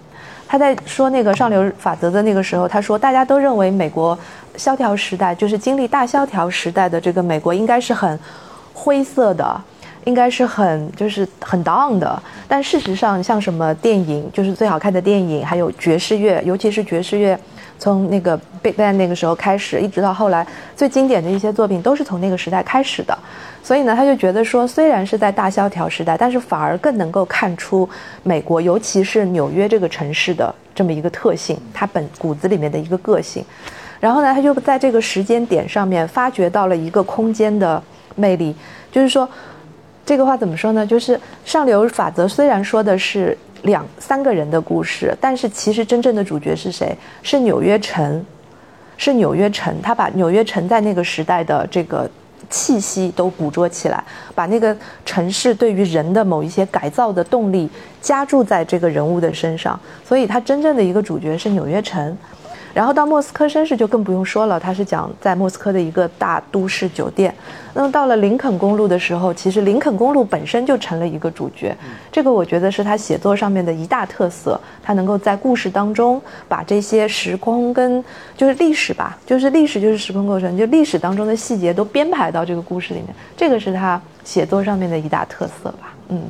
[0.46, 4.18] 他在说那个上流法则的那个时候，他说大家都认为美国
[4.57, 8.20] 萧条时代就是经历大萧条时代的这个美国应该是很
[8.75, 9.59] 灰色的，
[10.05, 12.23] 应该是很就是很 down 的。
[12.49, 17.39] 但事实上，像什么电影，就是最好看的电影，还有爵士乐，尤其是爵士乐。
[17.79, 23.19] 从那个贝贝那个时候开始，一直到后来最经典的一些作品，都是从那个时代开始的。
[23.63, 27.89] 所以呢，他就觉得说，虽然是在大萧条时代，但是反而更能够看出
[28.23, 33.43] 美国，尤其是纽约这个城市的这么一个特性，它本骨子里面的一个个性。
[33.99, 37.83] 然后呢，他就在这个时间点上面发掘到了一个空间的
[38.15, 38.55] 魅力，
[38.93, 39.27] 就是说，
[40.11, 40.85] 这个话怎么说呢？
[40.85, 43.38] 就是上流法则虽然说的是。
[43.64, 46.96] 两三个人的故事，但是其实真正的主角是谁？
[47.23, 48.25] 是纽约城，
[48.96, 49.83] 是纽约城。
[49.83, 52.11] 他把纽约城在那个时代的这个
[52.49, 54.03] 气息都捕捉起来，
[54.35, 57.68] 把那个城市对于人的某一些改造的动力
[58.01, 59.79] 加注在这个人物的身上。
[60.03, 62.16] 所以，他真正的一个主角是纽约城。
[62.73, 67.35] 然后到莫斯科绅士就更不用说了，他是讲在莫斯科的一个大都市酒店。
[67.73, 71.77] 那么到了林肯公路的时候，其实林肯公路本身就成了一个主角。
[72.11, 78.05] 这个我觉得是他写作上面的一大特色，他能够在故事当中把这些时空跟
[78.37, 83.09] 就是历史吧，就是历史就是时空构成，就历史当中的细节都编排到这个故事里面。
[83.37, 86.23] 这个是他写作上面的一大特色吧，嗯。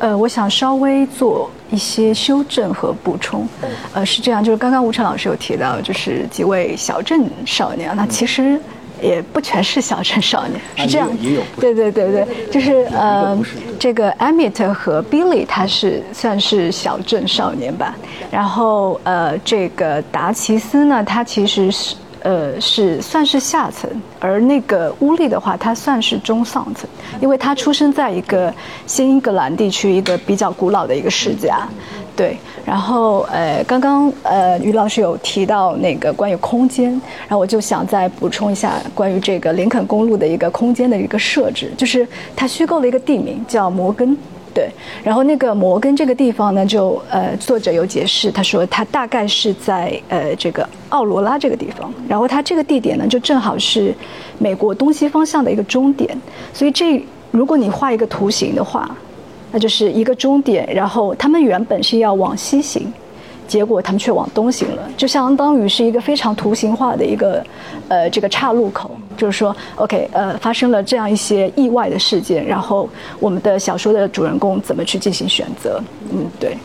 [0.00, 3.46] 呃，我想稍微做一些修正和补充。
[3.92, 8.58] 呃，是这样，就是刚刚吴晨老师有提到，就是几位小镇少年，那其实
[9.00, 11.08] 也不全是小镇少年，是这样。
[11.20, 11.42] 也有。
[11.60, 13.38] 对对对对，就是呃，
[13.78, 17.94] 这个 Emmett 和 Billy 他是算是小镇少年吧。
[18.30, 21.94] 然后呃，这个达奇斯呢，他其实是。
[22.22, 26.88] 呃，是算是下层，而那个乌利的话，他算是中上层，
[27.20, 28.52] 因为他出生在一个
[28.86, 31.66] 新英格兰地区一个比较古老的一个世家，
[32.14, 32.36] 对。
[32.66, 36.90] 然后呃，刚刚呃于老师有提到那个关于空间，
[37.26, 42.06] 然后我就想再补充一下关于这个林肯公路的一个空间的一个设置，就是
[42.36, 44.16] 它虚构了一个地名叫摩根。
[44.52, 44.68] 对，
[45.02, 53.94] 然后那个摩根这个地方呢，就呃，作者有解释，他说他大概是在呃这个奥罗拉这个地方，然后他这个地点呢，就正好是
[54.38, 56.16] 美国东西方向的一个终点，
[56.52, 58.90] 所以这如果你画一个图形的话，
[59.52, 62.92] 那就是一个终点，然后他们原本是要往西行。
[63.50, 67.44] 结果他们却往东行了，就相当于是一个非常图形化的一个，
[67.88, 68.88] 呃，这个岔路口。
[69.16, 75.82] 就是说，OK，呃，发生了这样一些意外的事件，然后我们的小说的主人公怎么去进行选择？
[76.12, 76.56] 嗯，对。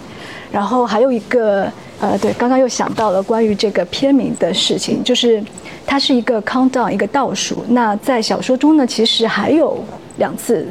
[0.52, 1.70] 然后还有一个，
[2.00, 5.44] 呃，对，刚刚又想到了关于这个片名的事情，就是
[5.88, 7.66] 它是一个 countdown，一个倒数。
[7.68, 9.84] 那在小说中呢，其实还有
[10.18, 10.66] 两次，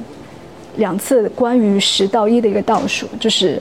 [0.77, 3.61] 两次关于十到一的一个倒数，就是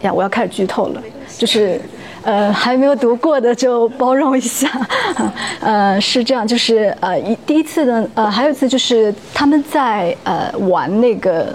[0.00, 1.02] 呀，我要开始剧透了。
[1.38, 1.78] 就是，
[2.22, 4.70] 呃，还没有读过的就包容一下，
[5.60, 11.54] 呃，是这样，就是呃，一第一次呢，呃，还有一次就是他们在呃玩那个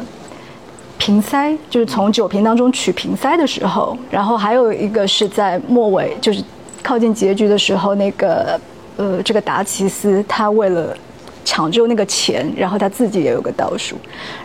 [1.00, 6.44] 瓶塞，就是从酒瓶当中取瓶塞的时候，然后还有一个是在末尾，就是
[6.84, 8.60] 靠近结局的时候，那个
[8.98, 10.96] 呃，这个达奇斯他为了
[11.44, 13.96] 抢救那个钱，然后他自己也有个倒数，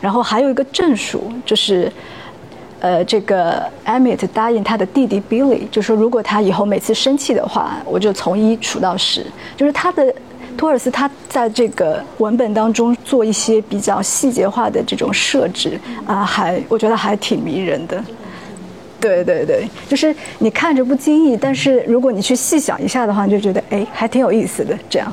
[0.01, 1.92] 然后还有一个正数，就是。
[2.81, 9.25] 呃，这个 Emmett 答应他的弟弟 Billy，就说如果他以后每次生气的话，我就从一数到十。
[9.57, 10.15] 就是他的
[10.57, 18.03] 托尔斯他在这个文本当中做一些比较细节化的这种设置啊，还我觉得还挺迷人的。
[19.01, 24.77] 对对对，就是你看着不经意，但是如果你去细想一下的话，你就觉得哎，还挺有意思的。
[24.89, 25.12] 这样，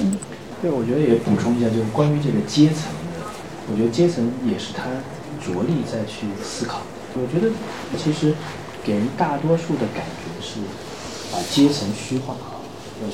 [0.00, 0.16] 嗯，
[0.62, 3.26] 对，我觉得也补充一下，就是关于这个阶层的，
[3.70, 4.84] 我觉得阶层也是他。
[5.46, 6.80] 着力再去思考，
[7.14, 7.52] 我觉得
[7.96, 8.34] 其实
[8.82, 10.58] 给人大多数的感觉是
[11.30, 12.34] 把阶层虚化。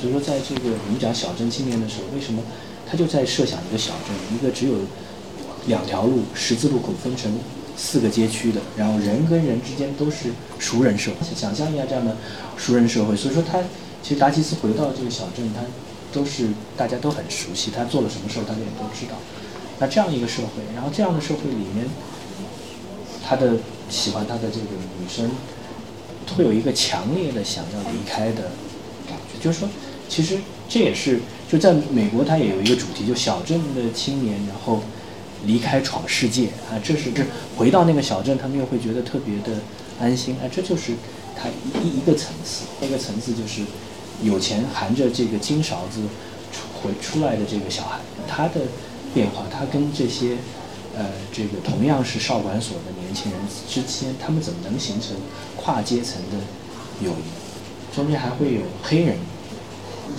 [0.01, 2.40] 所以说，在这个我们讲小镇青年的时候，为什么
[2.88, 4.75] 他就在设想一个小镇，一个只有
[5.66, 7.31] 两条路十字路口分成
[7.77, 12.16] 四个街区的，然后人跟人之间都是熟人社会，想象一下这样的
[12.57, 13.16] 熟人社会。
[13.16, 13.59] 所以说，他
[14.03, 15.61] 其实达吉斯回到这个小镇，他
[16.12, 19.18] 都是大家都很熟悉，他做了什么事儿，大家也都知道。
[19.81, 21.87] 那这样一个社会，然后这样的社会里面。
[23.24, 23.52] 他的
[23.88, 24.66] 喜欢他的这个
[25.00, 25.30] 女生，
[26.37, 28.50] 会有一个强烈的想要离开的
[29.08, 29.38] 感觉。
[29.42, 29.68] 就是说，
[30.08, 34.80] 其实这也是就在美国，它也有一个主题，就小镇的青年，然后
[35.44, 37.22] 离开闯世界啊，这是这
[37.56, 39.61] 回到那个小镇，他们又会觉得特别的
[40.00, 40.92] 安心啊，这就是
[41.37, 41.48] 他
[41.82, 42.64] 一一个层次。
[42.80, 43.62] 那个层次就是
[44.22, 46.00] 有钱含着这个金勺子
[46.52, 48.62] 出回出来的这个小孩，他的
[49.12, 50.37] 变化，他跟这些。
[50.94, 55.16] 呃，这个同样是少管所的年轻人之间，他们怎么能形成
[55.57, 56.37] 跨阶层的
[57.00, 57.94] 友谊？
[57.96, 59.16] 中间还会有黑人，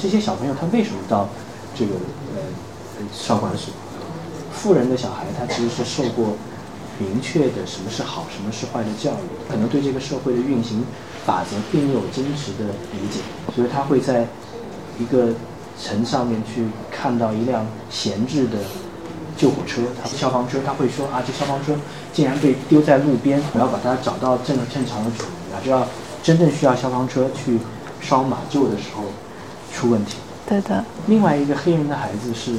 [0.01, 1.29] 这些小朋友他为什么到
[1.75, 1.91] 这个
[2.36, 2.41] 呃
[3.13, 3.71] 少管所？
[4.51, 6.36] 富人的小孩他其实是受过
[6.97, 10.83] 明确的什么是好，什么是坏的教育，可能对这个社会的运行
[11.23, 13.19] 法则并没有真实的理解，
[13.55, 14.27] 所以他会在
[14.99, 15.33] 一个
[15.79, 18.57] 城上面去看到一辆闲置的。
[19.43, 21.75] 救火车，他消防车，他会说啊，这消防车
[22.13, 25.86] 竟然被丢在路边，我要把它找到正正常的主人啊，这要
[26.23, 27.60] 真正需要消防车去
[27.99, 29.03] 烧马厩的时候
[29.73, 30.15] 出问题。
[30.47, 30.82] 对的。
[31.08, 32.56] 另外一个黑人的孩子是，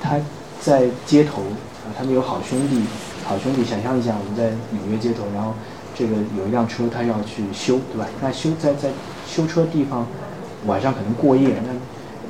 [0.00, 0.16] 他
[0.60, 2.84] 在街头啊，他们有好兄弟，
[3.24, 5.54] 好兄弟，想象一下，我们在纽约街头，然后
[5.92, 8.06] 这个有一辆车，他要去修，对吧？
[8.20, 8.90] 那修在在
[9.26, 10.06] 修车地方
[10.66, 11.72] 晚上可能过夜，那。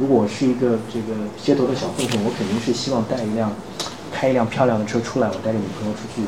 [0.00, 3.52] 如果我是一个这个街头的小混混，我肯定是希望带一辆，
[4.12, 6.22] 开一辆漂亮的车出来，我带着女朋友出去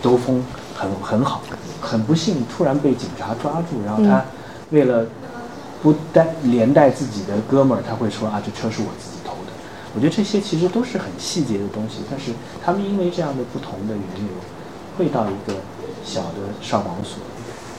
[0.00, 0.42] 兜风，
[0.74, 1.42] 很很好。
[1.80, 4.24] 很不幸，突然被警察抓住，然后他
[4.70, 5.06] 为了
[5.82, 9.52] 不带连带自己的哥们儿，他会说啊，这车是我自己偷的。
[9.94, 12.32] 我觉得这些其实都是很细节的东西，但是
[12.64, 14.32] 他们因为这样的不同的缘由，
[14.98, 15.54] 会到一个
[16.04, 17.18] 小的少管所，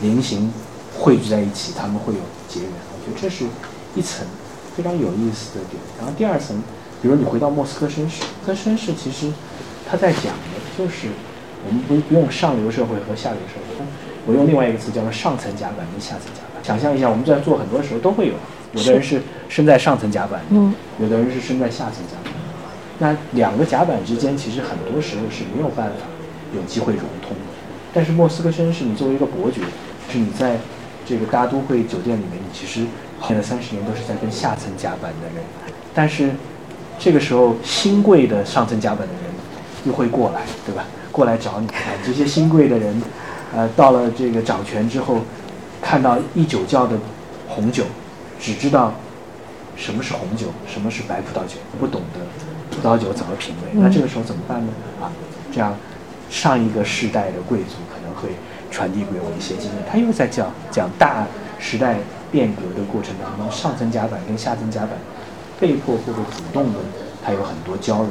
[0.02, 0.52] 菱形
[0.98, 2.70] 汇聚在一起，他们会有结缘。
[2.94, 3.46] 我觉得这是
[3.96, 4.26] 一层。
[4.78, 6.56] 非常有意思的点，然后第二层，
[7.02, 9.34] 比如你回到莫斯科绅士，莫斯科绅士其实
[9.90, 11.08] 他在讲的就是
[11.66, 13.86] 我们不不用上流社会和下流社会，
[14.26, 16.64] 我用另外一个词叫做上层甲板跟下层甲板。
[16.64, 18.34] 想象一下，我们在做很多时候都会有，
[18.74, 22.34] 有的人是身在上层甲板，嗯，有的人是身在下层甲板。
[23.00, 25.94] 那两个甲板之间其实很多时候是没有办法
[26.56, 27.38] 有机会融通的。
[27.94, 29.62] 但是莫斯科绅士，你作为一个伯爵，
[30.12, 30.58] 是你在
[31.06, 32.86] 这个大都会酒店里面，你其实。
[33.28, 35.44] 现在三十年都是在跟下层甲板的人，
[35.92, 36.30] 但是
[37.00, 39.27] 这个时候新贵的上层甲板的人
[39.88, 40.84] 又会过来，对吧？
[41.12, 41.68] 过来找你。
[42.06, 43.02] 这些新贵的人，
[43.56, 45.22] 呃，到了这个掌权之后，
[45.82, 46.98] 看到一酒窖的
[47.48, 47.86] 红酒，
[48.40, 48.94] 只知道
[49.76, 52.20] 什么是红酒，什么是白葡萄酒，不懂得
[52.70, 53.72] 葡萄酒怎么品味。
[53.74, 54.72] 那这个时候怎么办呢？
[55.02, 55.10] 啊，
[55.52, 55.76] 这样
[56.30, 58.36] 上一个世代的贵族可能会
[58.70, 59.84] 传递给我一些经验。
[59.92, 61.26] 他又在讲讲大
[61.58, 61.98] 时代。
[62.30, 64.90] 变革的过程当中，上层甲板跟下层甲板
[65.62, 66.80] 被迫或者主动的，
[67.24, 68.10] 它有很多交融。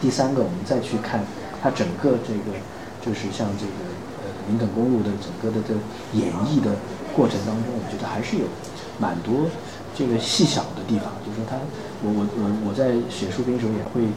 [0.00, 1.20] 第三个，我们再去看
[1.62, 2.56] 它整个这个，
[3.04, 3.72] 就是像这个
[4.22, 5.74] 呃林肯公路的整个的这
[6.18, 6.76] 演绎的
[7.14, 8.44] 过程当中，我觉得还是有
[8.98, 9.46] 蛮多
[9.94, 11.12] 这个细小的地方。
[11.24, 11.56] 就是说，它
[12.02, 14.10] 我我我我在写书评的时候也会。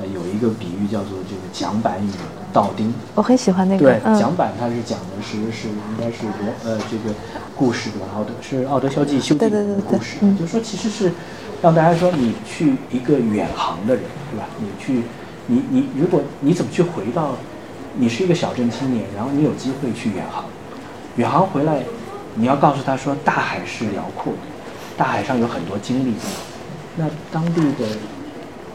[0.00, 2.08] 呃，有一个比喻叫做这个桨板与
[2.50, 2.94] 道钉。
[3.14, 3.84] 我很喜欢那个。
[3.84, 7.14] 对，桨板它是讲的是是应该是罗呃这个
[7.54, 8.06] 故事对吧？
[8.16, 11.12] 奥德是奥德肖纪修订的故事，就是说其实是
[11.60, 14.46] 让大家说你去一个远航的人对吧？
[14.58, 15.02] 你去
[15.46, 17.36] 你你如果你怎么去回到
[17.96, 20.44] 你是一个小镇青年，然后你有机会去远航，
[21.16, 21.82] 远航回来
[22.34, 24.38] 你要告诉他说大海是辽阔的，
[24.96, 26.14] 大海上有很多经历，
[26.96, 27.86] 那当地的。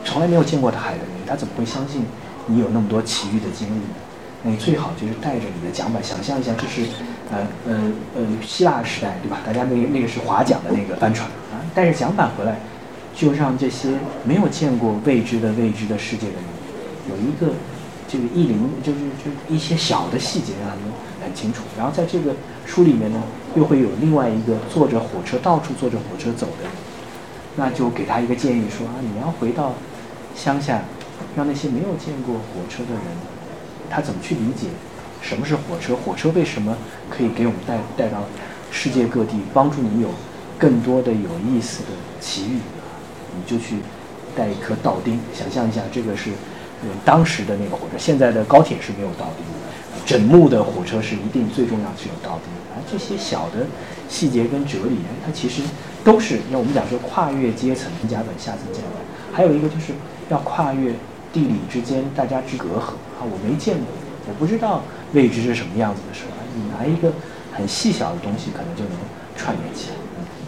[0.06, 2.02] 从来没有见过的海的人，他怎么会相信
[2.46, 3.96] 你有那么多奇遇的经历呢？
[4.44, 6.88] 那你最好就是带着你的桨板，想象一下，这是
[7.30, 9.40] 呃呃呃希腊时代对吧？
[9.46, 12.58] 大家那个那个是划桨的那个帆船啊，带着桨板回来，
[13.14, 13.90] 就让这些
[14.24, 16.44] 没有见过未知的未知的世界的人，
[17.10, 17.54] 有一个
[18.08, 20.86] 这个意林，就是就一些小的细节让他们
[21.24, 21.64] 很清楚。
[21.78, 23.22] 然后在这个书里面呢，
[23.56, 26.72] 又会有另外一个坐着火车到处坐着火车走的人，
[27.56, 29.74] 那就给他一个建议说啊，你要回到。
[30.36, 30.84] 乡下，
[31.36, 33.02] 让那些没有见过火车的人，
[33.90, 34.68] 他怎么去理解
[35.20, 35.96] 什么是火车？
[35.96, 36.78] 火车为什么
[37.10, 38.20] 可以给我们带带到
[38.70, 40.10] 世界各地，帮助你有
[40.60, 41.90] 更多的有意思的
[42.22, 42.60] 奇遇？
[43.36, 43.78] 你就去
[44.36, 46.30] 带一颗道钉，想象一下，这个是
[47.06, 47.98] 当时的那个火车。
[47.98, 52.76] 现在的高铁是没有道钉的，整木的火车是一定最重要是有道钉的。
[52.76, 53.66] 而这些小的
[54.10, 55.62] 细节跟哲理，它其实
[56.04, 59.94] 都是要我们讲说跨越阶层，甲板下层甲板，还有一个就是。
[60.30, 60.92] 要跨越
[61.32, 63.24] 地理之间大家之隔阂啊！
[63.24, 63.86] 我没见过，
[64.28, 67.14] 我不知道未知是什么样子的时候，你拿一个
[67.54, 68.92] 很细小的东西，可能就能
[69.38, 69.96] 串联起来。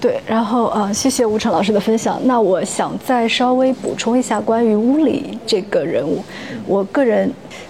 [0.02, 2.18] 对，然后呃，谢谢吴成老师的分享。
[2.24, 6.24] 那我想再稍微补充一下关于乌里这个人物，
[6.66, 7.30] 我个人，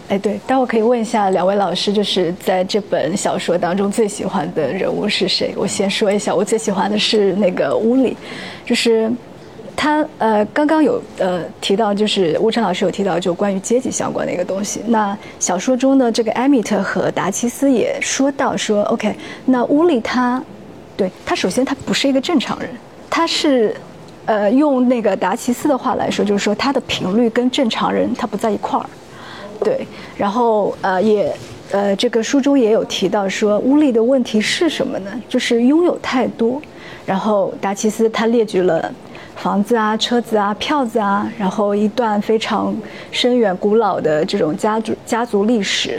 [0.09, 5.55] 哎，对，待会可以问一下两位老师，就是在这本小说当中最喜欢的人物是谁？
[5.57, 8.15] 我先说一下，我最喜欢的是那个乌里，
[8.63, 9.11] 就是
[9.75, 14.82] 他呃刚刚有呃提到，就是吴晨老师有提到就关于阶级相关的一个东西。
[14.86, 19.15] 那小说中的这个艾米特和达奇斯也说到说，OK，
[19.45, 20.39] 那乌里他。
[20.99, 22.69] 对他，首先他不是一个正常人，
[23.09, 23.73] 他是，
[24.25, 28.85] 呃，用那个达奇斯的话来说，就是说他的频率跟正常人他不在一块儿。
[29.63, 29.87] 对，
[30.17, 31.33] 然后呃也
[31.71, 35.11] 呃这个书中也有提到说乌力的问题是什么呢？
[35.29, 36.61] 就是拥有太多。
[37.05, 38.93] 然后达奇斯他列举了
[39.37, 42.75] 房子啊、车子啊、票子啊，然后一段非常
[43.09, 45.97] 深远古老的这种家族家族历史，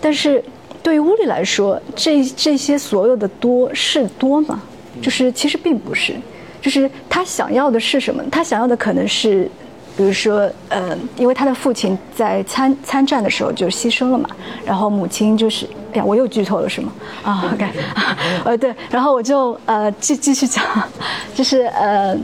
[0.00, 0.42] 但是。
[0.84, 4.60] 对于乌里来说，这这些所有的多是多吗？
[5.00, 6.14] 就是其实并不是，
[6.60, 8.22] 就是他想要的是什么？
[8.30, 9.50] 他想要的可能是，
[9.96, 14.28] 比如说，呃，因为他的父亲在参参战的时候就牺牲了嘛，
[14.64, 16.92] 然后母亲就是，哎呀，我又剧透了是吗？
[17.24, 17.66] 啊，OK，
[18.44, 20.62] 呃，对，然后我就呃继继续讲，
[21.34, 22.14] 就是呃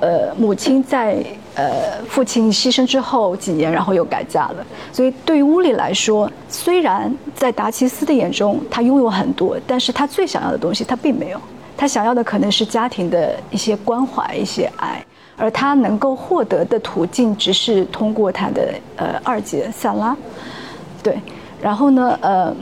[0.00, 1.24] 呃，母亲在。
[1.56, 4.66] 呃，父亲牺牲之后几年，然后又改嫁了。
[4.92, 11.40] 所以对于乌里来说，虽然在达奇斯的眼中他拥有很多，但是他最想要的东西他并没有。
[11.76, 15.00] 他想要的可能是家庭的一些关怀、一些爱，
[15.36, 20.16] 而他能够获得的途径只是通过他的呃二姐萨拉。
[21.04, 21.16] 对，
[21.62, 22.52] 然后呢，呃，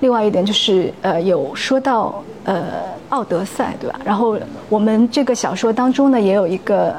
[0.00, 2.64] 另外一点就是呃有说到呃
[3.10, 4.00] 奥德赛，对吧？
[4.04, 4.36] 然后
[4.68, 6.94] 我们这个小说当中呢也有一个。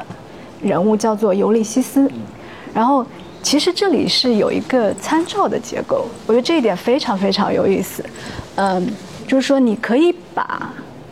[0.64, 2.08] 人物叫做尤利西斯，
[2.72, 3.04] 然后
[3.42, 8.06] 其实这里是有一个参照的结构，我觉得这一点非常非常有意思。
[8.58, 8.88] 嗯，
[9.28, 10.72] 就是说你可以把，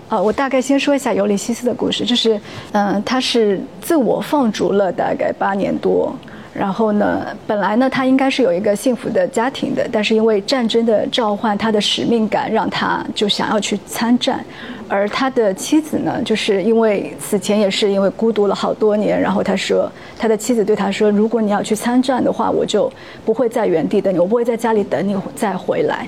[0.09, 2.39] 呃，我大概先说一下尤利西斯的故事，就是
[2.73, 6.15] 嗯，他是自我放逐了大概八年多，
[6.53, 14.43] 然后呢，本来呢他应该是有一个幸福的家庭的，但是因为战争的召唤，他的使命感让他就想要去参战。
[14.87, 22.91] 而他的妻子呢，就是因为此前也是因为孤独了好多年，然后他说，他的妻子对他说，如果你要去参战的话，我就
[23.23, 26.07] 不会在原地等你，我不会在家里等你再回来。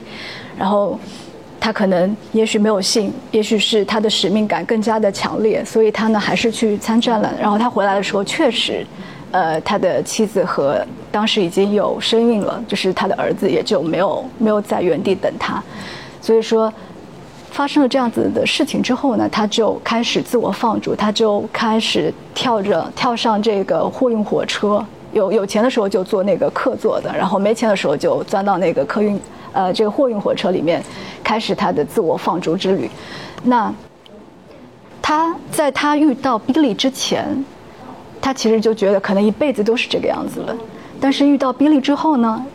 [0.57, 0.99] 然后
[1.59, 7.31] 他可能也许没有信，也许是他的使命感更加的强烈，所以他呢还是去参战了。
[7.39, 8.83] 然后他回来的时候，确实，
[9.31, 15.63] 呃，他的妻子和当时已经有身孕了，就是他的儿子也就没有没有在原地等他，
[16.21, 16.71] 所以说。
[17.51, 29.19] 发生了这样子的事情之后呢，他就开始自我放逐，他就开始跳着跳上这个货运火车，有有钱的时候就坐那个客座的，然后没钱的时候就钻到那个客运，
[29.51, 30.81] 呃，这个货运火车里面，
[31.21, 32.89] 开始他的自我放逐之旅。
[33.43, 33.73] 那
[35.01, 37.43] 他在他遇到 Billy 之前，
[38.21, 40.55] 他其实就觉得可能一辈子都是这个样子了，
[40.99, 42.45] 但是遇到 Billy 之后呢？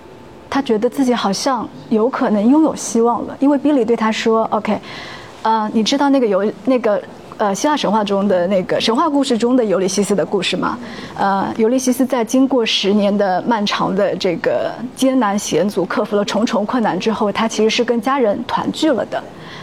[0.49, 4.79] 他觉得自己好像有可能拥有希望了，因为比利对他说：“OK，
[5.43, 7.03] 呃，你知道那个有那个
[7.37, 10.79] 呃希腊神话中的那个神话故事中的尤利西斯的故事吗？
[11.19, 19.23] 呃，尤利西斯在经过十年的漫长的这个艰难险阻，克服了重重困难之后，他其实是跟家人团聚了的。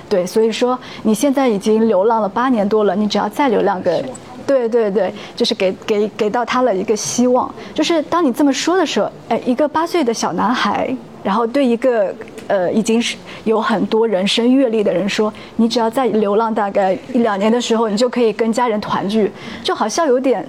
[0.10, 4.04] 对，所以说你现在已经流浪了八年多了，你只要再流浪个……
[4.46, 7.54] 对对对，就是给给给到他了一个希望。
[7.74, 12.14] 就是当你这么说的时候，哎，一个八岁的小男孩，然后对一个
[12.48, 13.16] 呃已经是
[13.46, 19.32] 有很多人生阅历的人说，你只要在流浪大概一两年的时候，你就可以跟家人团聚，
[19.64, 20.46] 就好像有点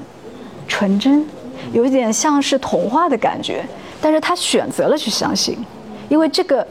[0.67, 1.25] 纯真，
[1.73, 3.65] 有一点像是童话的感觉。
[4.01, 5.57] 但是他选择了去相信，
[6.11, 6.67] 因为这个，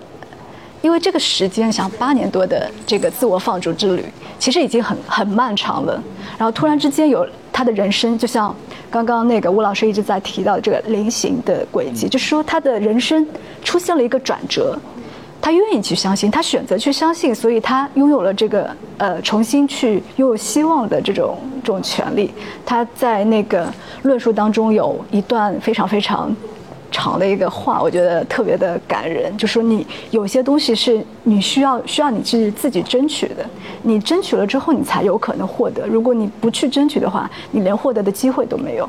[0.83, 4.05] 因为这个时间，像八年多的这个自我放逐之旅。
[4.37, 6.03] 其实已经很很漫长了，
[6.37, 8.53] 然后突然之间有他的人生，就像
[8.91, 13.25] 刚刚那个吴老师一直在提到这个菱形的轨迹，就是说他的人生
[13.63, 14.77] 出现了一个转折，
[15.41, 22.29] 他愿意去相信，他选择去相信，所以他拥有了这个呃重新去拥有希望的这种这种权利。
[22.65, 26.35] 他在那个论述当中有一段非常非常。
[26.93, 33.43] 长的一个话，我觉得特别的感人，就说你有些东西是你需要需要你去自己争取的，
[33.81, 35.87] 你争取了之后，你才有可能获得。
[35.87, 38.87] 如果你不去争取的话，你连获得的机会都没有。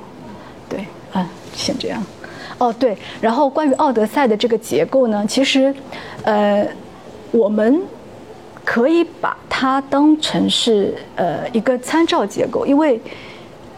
[0.69, 0.85] 对，
[1.15, 2.01] 嗯，先这样。
[2.59, 5.75] 哦，对，然后关于奥德赛的这个结构呢，其实，
[6.25, 6.65] 呃，
[7.33, 7.81] 我们
[8.65, 13.01] 可以把它当成是呃一个参照结构，因为。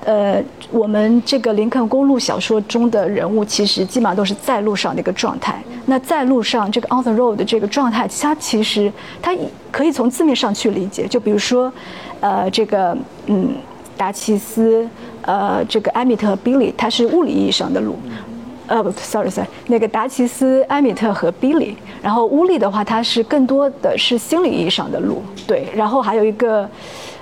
[0.06, 0.40] 呃，
[0.70, 5.60] 我们这个林肯公路小说中的人物，其实基本上都是在路上的一个状态。
[5.86, 8.90] 那在路上这个 on the road 的这个状态，它其实
[9.20, 9.36] 它
[9.72, 11.08] 可以从字面上去理解。
[11.08, 11.72] 就比如说
[12.20, 12.96] 呃，这个
[13.26, 13.48] 嗯，
[13.96, 14.88] 达奇斯，
[15.22, 17.98] 呃，这个艾米特和比利，它是物理意义上的路。
[18.68, 21.76] 呃，不，sorry，sorry，那个达奇斯、艾米特和比利。
[22.00, 25.20] 然后乌利的话，它是更多的是心理意义上的路。
[25.48, 26.68] 对，然后还有一个，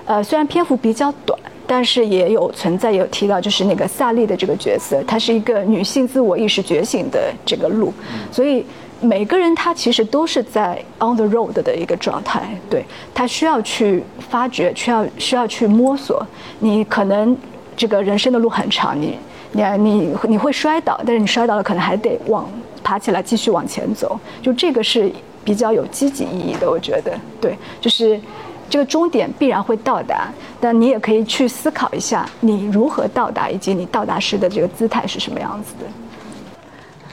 [0.05, 7.93] 呃，虽然篇幅比较短，但是也有存在，有提到，就是那个萨利的这个角色，她是一个女性自我意识觉醒的这个路。
[8.31, 8.65] 所以
[9.01, 12.85] 每个人他其实都是在 on the road 的一个状态，对
[13.15, 16.27] 他需要去发掘，需要需要去摸索。
[16.61, 17.37] 你可能
[17.77, 19.19] 这个人生的路很长，你。
[19.57, 22.45] 你你你会摔倒，但是你摔倒了，可能还得往
[22.83, 24.19] 爬起来继续往前走。
[24.43, 25.09] 就这个是
[25.45, 27.17] 比较有积极意义的，我觉得。
[27.41, 28.21] 对，就是
[28.69, 30.29] 这个终点必然会到达，
[30.65, 35.85] 但你也可以去思考一下，你如何到达，以及你到达时的这个姿态是什么样子的。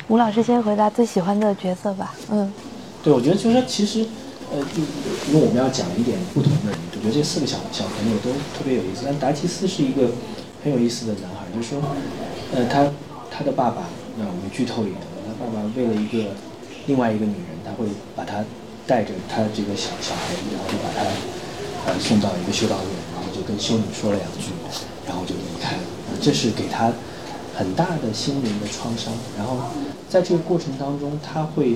[0.08, 2.16] 吴老师先回答最喜欢的角色吧。
[2.32, 2.50] 嗯，
[3.04, 4.08] 对，我觉得就是说，其实，
[4.54, 4.80] 呃，就
[5.28, 9.02] 因为我们要讲一点不同的人，我觉得这四个小小朋友都特别有意思。
[9.04, 10.08] 但达奇斯是一个
[10.64, 11.82] 很有意思的男孩，就是说。
[12.56, 12.88] 呃，他
[13.30, 13.84] 他的爸爸，
[14.18, 14.98] 那我们剧透一点，
[15.28, 16.32] 他爸爸为了一个
[16.88, 18.46] 另外一个女人，他会把他
[18.88, 21.04] 带着他这个小小孩，然后就把他
[21.92, 22.88] 呃送到一个修道院，
[23.52, 24.48] 跟修女说了两句，
[25.06, 25.84] 然后就离开了。
[26.22, 26.94] 这是给他
[27.54, 29.12] 很大的心灵的创伤。
[29.38, 29.58] 然后
[30.10, 31.76] 在这个过程当中，他会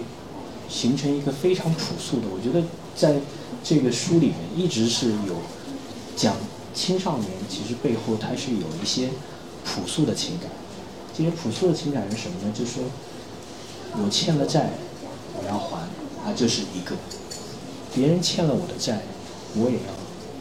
[0.69, 2.27] 形成一个非常朴素的。
[2.33, 2.65] 我觉得
[2.95, 3.19] 在
[3.61, 5.35] 这个书里面一直是有
[6.15, 6.33] 讲
[6.73, 9.09] 青少年，其实背后他是有一些
[9.65, 10.49] 朴素的情感。
[11.17, 12.53] 这些朴素的情感是什么呢？
[12.57, 12.83] 就是说，
[14.01, 14.69] 我欠了债，
[15.33, 15.79] 我要还，
[16.23, 16.95] 啊，这是一个；
[17.93, 19.01] 别人欠了我的债，
[19.55, 19.93] 我也要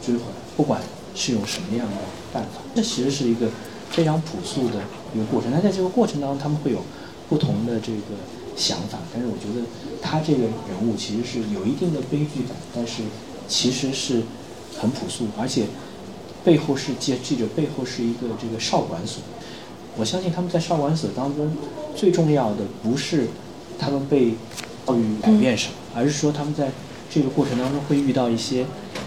[0.04, 0.80] 追回来，不管
[1.14, 1.96] 是用什么样的
[2.32, 2.60] 办法。
[2.74, 3.48] 这其实是一个
[3.90, 4.82] 非常朴素的
[5.14, 5.50] 一个过程。
[5.50, 6.82] 那在这个过程当中，他们会有
[7.28, 8.18] 不同的这个
[8.56, 8.98] 想法。
[9.12, 9.66] 但是我觉得
[10.02, 13.02] 他这个人物其实是有一定的悲剧感，但是
[13.46, 14.22] 其实是
[14.78, 15.66] 很朴素，而且
[16.44, 19.22] 背后是记记者背后是一个这个少管所。
[19.96, 21.56] 我相信他们在少管所当中，
[21.94, 23.28] 最重要的不是
[23.78, 24.32] 他们被
[24.86, 26.68] 教育改变什么，而是说他们在
[27.08, 28.66] 这个过程当中会遇到一些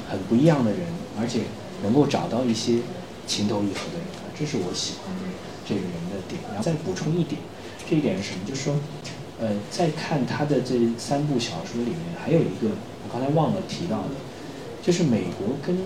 [0.10, 0.80] 很不一样的人，
[1.20, 1.41] 而且
[1.84, 2.80] 能够找到一些
[3.25, 4.07] 情投意合的人。
[4.38, 5.21] 这是我喜欢的
[5.67, 6.41] 这个人的点。
[6.49, 7.41] 然后再补充一点，
[7.89, 8.41] 这一点是什么？
[8.45, 8.75] 就是说，
[9.39, 14.15] 呃，在看他的这三部小说里面，还有一个我刚才忘了提到的，
[14.84, 15.78] 就是美国跟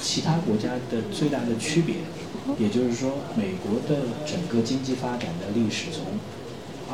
[0.00, 1.96] 其他国家的最大的区别。
[2.58, 6.04] 也就是说，美国的整个经济发展的历史，从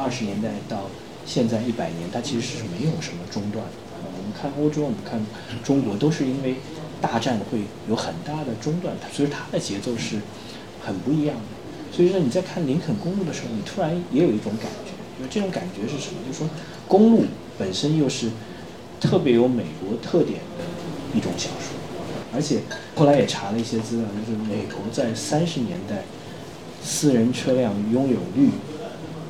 [0.00, 0.82] 二十年代到
[1.26, 3.64] 现在一百年，它其实是没有什么中断。
[3.98, 5.20] 我们看欧洲，我们看
[5.64, 6.54] 中国，都是因为
[7.00, 10.20] 大战会有很大的中断，所以它的节奏是
[10.84, 11.96] 很不一样的。
[11.96, 14.92] 所以说你在看林肯公路的时候，你突然也有一种感觉，
[15.22, 16.20] 就这种感觉是什么？
[16.26, 16.48] 就是说
[16.86, 17.24] 公路
[17.58, 18.30] 本身又是
[19.00, 20.64] 特别有美国特点的
[21.14, 21.78] 一种小说。
[22.32, 22.60] 而且
[22.94, 26.04] 后来也查了一些资料，就是美国在三十年代，
[26.80, 28.50] 私人车辆拥有率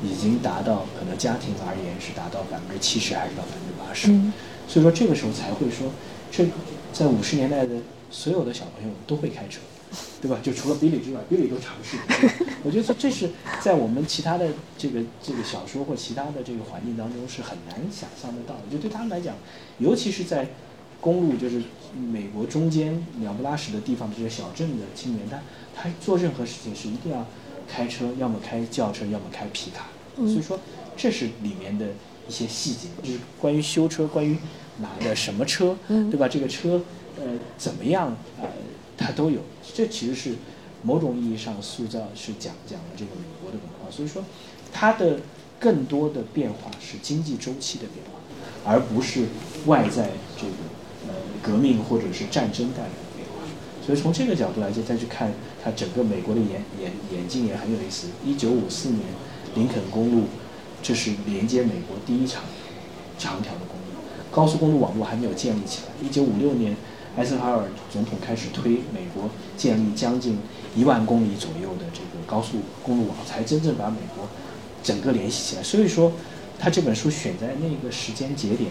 [0.05, 4.09] 已经达到，可能家庭而言是达到百分之七十还是到百分之八十，
[4.69, 5.91] 所以说这个时候才会说，
[6.31, 6.45] 这
[6.93, 7.77] 在五十年代的
[8.11, 9.61] 所有的小朋友都会开车，
[10.21, 10.39] 对吧？
[10.43, 11.97] 就除了比利之外，比利都尝试。
[12.63, 13.31] 我觉得这是
[13.61, 18.63] 在我们其他的这个这个小说或其他的这个环境当中是很难想象得到的。
[18.71, 19.35] 就对他们来讲，
[19.79, 20.49] 尤其是在
[21.01, 21.63] 公路就是。
[22.13, 25.41] 美国中间鸟不拉屎的地方的这些小镇的青年，他
[25.75, 27.27] 他做任何事情是一定要
[27.69, 29.89] 开车，要么开轿车，要么开皮卡。
[30.15, 30.61] 所以说，
[30.97, 31.87] 这是里面的
[32.29, 34.39] 一些细节，就是关于修车，关于
[34.81, 36.29] 拿的什么车，对吧？
[36.29, 36.83] 这个车
[37.19, 37.25] 呃
[37.57, 38.49] 怎么样呃，
[38.97, 39.41] 它都有。
[39.75, 40.35] 这其实是
[40.83, 43.91] 某种意义上塑造，是讲讲了这个美国的文化。
[43.91, 44.23] 所以说，
[44.73, 45.21] 它的
[45.59, 49.27] 更多的变化是经济周期的变化，而不是
[49.67, 50.53] 外在这个
[51.09, 51.15] 呃。
[51.43, 53.41] 革命或者是战争带来的变化，
[53.83, 55.33] 所以从这个角度来讲，再去看
[55.65, 58.09] 它整个美国的演演演进也很有意思。
[58.23, 59.01] 一九五四年，
[59.55, 60.25] 林肯公路，
[60.83, 62.45] 这是连接美国第一场
[63.19, 63.61] 长条的
[64.31, 66.07] 高速公路网络还没有建立起来。
[66.07, 66.77] 一九五六年，
[67.17, 70.39] 艾森豪威尔总统开始推美国建立将近
[70.77, 74.29] 一万公里左右的这个高速公路网，才真正把美国
[74.83, 75.63] 整个联系起来。
[75.63, 76.13] 所以说，
[76.59, 78.71] 他这本书选在那个时间节点，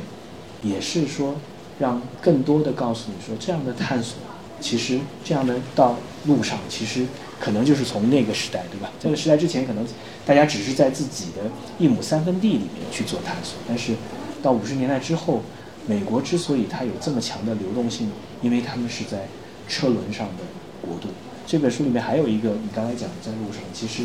[0.64, 1.36] 也是说。
[1.80, 4.18] 让更多的告诉你说，这样的探索，
[4.60, 5.96] 其实这样的道
[6.26, 7.06] 路上，其实
[7.40, 8.92] 可能就是从那个时代，对吧？
[9.00, 9.86] 这个时代之前，可能
[10.26, 13.58] 大家只是在自己的一亩三分地里面去做探索。
[13.66, 13.94] 但是
[14.42, 15.42] 到五十年代之后，
[15.86, 18.10] 美国之所以它有这么强的流动性，
[18.42, 19.28] 因为他们是在
[19.68, 20.44] 车轮上的
[20.82, 21.10] 国度。
[21.46, 24.04] 这本书里面还有一个，你刚才讲的在路上，其实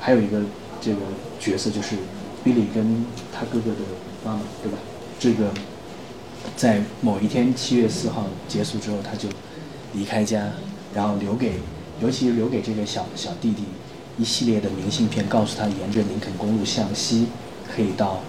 [0.00, 0.42] 还有一个
[0.80, 1.00] 这个
[1.40, 1.96] 角色，就是
[2.44, 3.80] Billy 跟他哥哥的
[4.24, 4.78] 妈妈，对吧？
[5.18, 5.50] 这个。
[6.54, 9.28] 在某一天七月四号结束之后，他就
[9.92, 10.48] 离开家，
[10.94, 11.54] 然后留给，
[12.00, 13.64] 尤其是留给这个小小弟弟
[14.16, 17.26] 一系列的明信片，告诉他沿着林肯公路向西
[17.68, 18.20] 可以到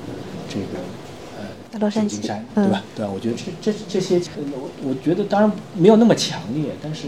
[0.50, 0.80] 这个
[1.80, 2.84] 洛杉金山，嗯对吧？
[2.96, 3.12] 对吧？
[3.14, 7.08] 我觉得这这这些，呃我我觉得当然没有那么强烈，但是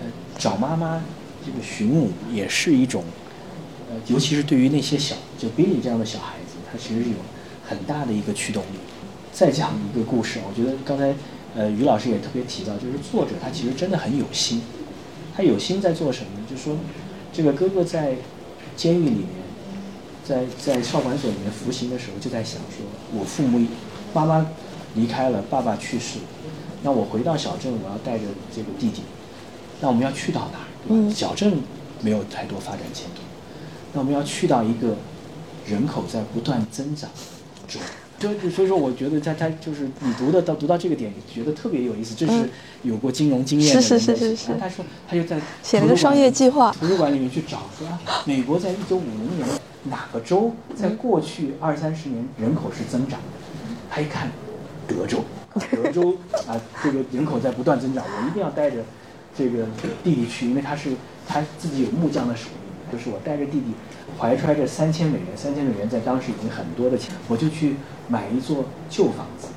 [0.00, 0.06] 呃
[0.38, 1.02] 找妈妈
[1.44, 3.02] 这个寻母也是一种。
[3.88, 7.16] 呃，尤其是对于那些小，就 Billy 这样的小孩子，他其实是有
[7.64, 8.78] 很大的一个驱动力。
[9.32, 11.14] 再讲一个故事，我觉得刚才
[11.54, 14.62] 呃于老师也特别提到，就是作者他其实真的很有心，
[15.36, 16.44] 他有心在做什么呢？
[16.50, 16.76] 就是说，
[17.32, 18.16] 这个哥哥在
[18.74, 19.28] 监狱里面，
[20.24, 22.84] 在在少管所里面服刑的时候，就在想说，
[23.16, 23.64] 我父母
[24.16, 24.46] 妈妈
[24.94, 26.20] 离开了，爸爸去世，
[26.82, 29.02] 那我回到小镇，我要带着这个弟弟，
[29.82, 30.64] 那我们要去到哪儿？
[30.88, 31.14] 对吧？
[31.14, 31.58] 小镇
[32.00, 33.20] 没有太多发展前途。
[33.92, 34.96] 那我们要去到一个
[35.66, 37.10] 人口在不断增长
[37.68, 37.78] 中，
[38.18, 42.14] 就就所以说，我觉得他他就是你读的到读到这个点，你觉得特别有意思。
[42.14, 42.48] 这是
[42.82, 49.46] 有过金融经验的人是是是是是他说他就在写了个商业计划图书馆里面去找说啊，美国在一九五零年
[49.90, 53.45] 哪个州在过去二三十年人口是增长的？
[53.90, 54.30] 他一看，
[54.86, 55.24] 德州，
[55.70, 56.16] 德州
[56.46, 58.78] 啊，这个人口在不断增长，我一定要带着
[59.36, 59.64] 这个
[60.02, 60.90] 弟弟去，因为他是
[61.26, 63.74] 他自己有木匠的手艺，就是我带着弟弟，
[64.18, 67.76] 怀揣着三千美元，三千美元在当时已经很多的钱，我就去
[68.08, 69.48] 买一座旧房子，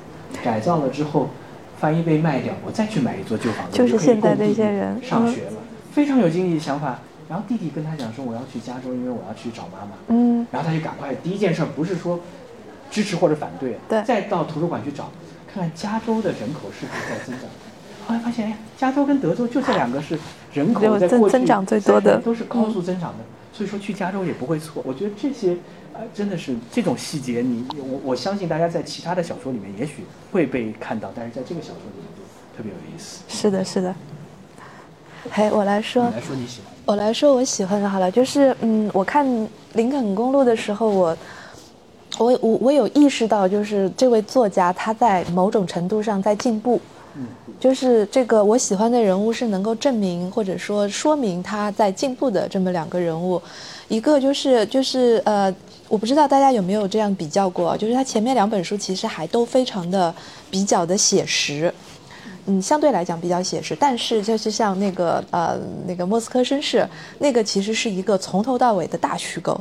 [0.42, 1.30] 改造了之后，
[1.78, 5.52] 翻一被卖掉，我再去买一座旧房子，就是现在供弟弟这些人嗯上学了，
[5.92, 6.98] 非常有经济想法。
[7.28, 9.92] 然后弟弟跟他讲说我要去加州，因为我要去找妈妈。
[10.08, 12.18] 嗯，然后他就赶快第一件事不是说
[12.90, 15.10] 支持或者反对，对再到图书馆去找，
[15.52, 17.48] 看看加州的人口是不是在增长。
[18.06, 20.18] 后来发现，哎，加州跟德州就这两个是
[20.52, 23.18] 人口增在过去增长最多的嗯30年都是高速增长的，
[23.52, 24.82] 所以说去加州也不会错。
[24.84, 25.56] 我觉得这些，
[25.92, 33.20] 呃，真的是这种细节，你我我相信大家在其他的小说里面也许会被看到，但是在这个小说里面就特别有意思。
[33.28, 33.94] 是的，是的。
[35.30, 36.72] 嘿，我来说你，来说你喜欢。
[36.86, 39.24] 我来说我喜欢的好了，就是嗯，我看
[39.74, 41.16] 林肯公路的时候，我
[42.24, 46.80] 我我我有意识到，就是这位作家他在某种程度上在进步。
[47.58, 53.40] 就是这个我喜欢的人物是能够证明或者说说明他在进步的这么两个人物，
[53.88, 55.54] 一个就是就是呃，
[55.88, 60.14] 我不知道大家有没有这样比较过，就是他前面两本书其实还都非常的
[60.50, 61.70] 比较的写实，
[62.46, 69.60] 嗯，相对来讲比较写实，但是就是像那个呃那个莫斯科绅士，那个其实是一个从头到尾的大虚构。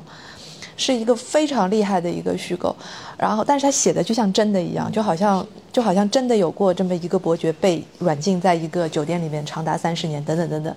[0.79, 2.73] 是一个非常厉害的一个虚构，
[3.17, 10.73] 然后但是他写的就像真的一样，就好像就好像真的有过这么一个伯爵被软禁在一个酒店里面长达三十年，等等等等。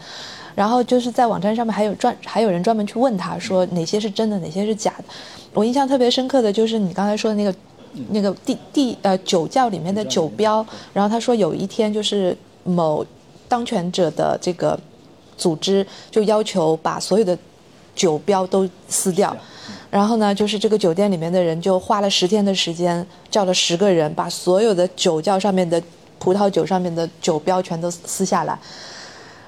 [0.56, 5.04] 然后就是在网站上面还有专还有人专门去问他说哪些是真的，哪些是假的。
[5.54, 7.54] 我印象特别深刻的就是你刚才说的那个
[8.10, 13.06] 那个地地呃酒窖里面的酒标，然后他说有一天就是某
[13.48, 14.76] 当权者的这个
[15.38, 17.38] 组织就要求把所有的
[17.94, 19.34] 酒标都撕掉。
[19.92, 25.80] 然后呢，就是这个酒店里面的人就花了十天的时间，叫了十个人，把所有的酒窖上面的
[26.18, 28.58] 葡萄酒上面的酒标全都撕下来。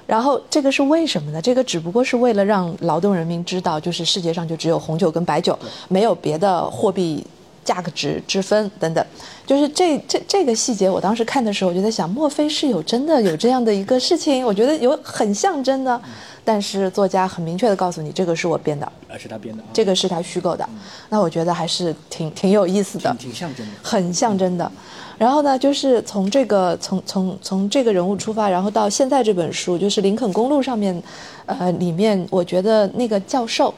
[0.05, 1.41] 然后这个是为什么呢？
[1.41, 7.25] 这个只不过是为了让劳动人民知道，就是世界上就只有红酒跟白酒，没有别的货币
[7.63, 9.03] 价格值之分等等。
[9.47, 14.45] 就是这这这个细节，我当时看的时候，我就在想，莫非是有真的有这样的一个事情？
[14.45, 15.99] 我觉得有很象征的，
[16.45, 18.89] 但是作家很明确的告诉你，这个是我编的。
[19.09, 20.69] 而是他编的啊，这个是他虚构的，
[21.09, 23.71] 那我觉得还是挺挺有意思的挺，挺象征的。
[23.81, 24.71] 很象征的。
[25.17, 31.01] 然后呢，就是从这个从从从这个人物出发，然后到现在这本书，就是林肯公路上面，
[31.45, 33.73] 呃，里面我觉得那个教授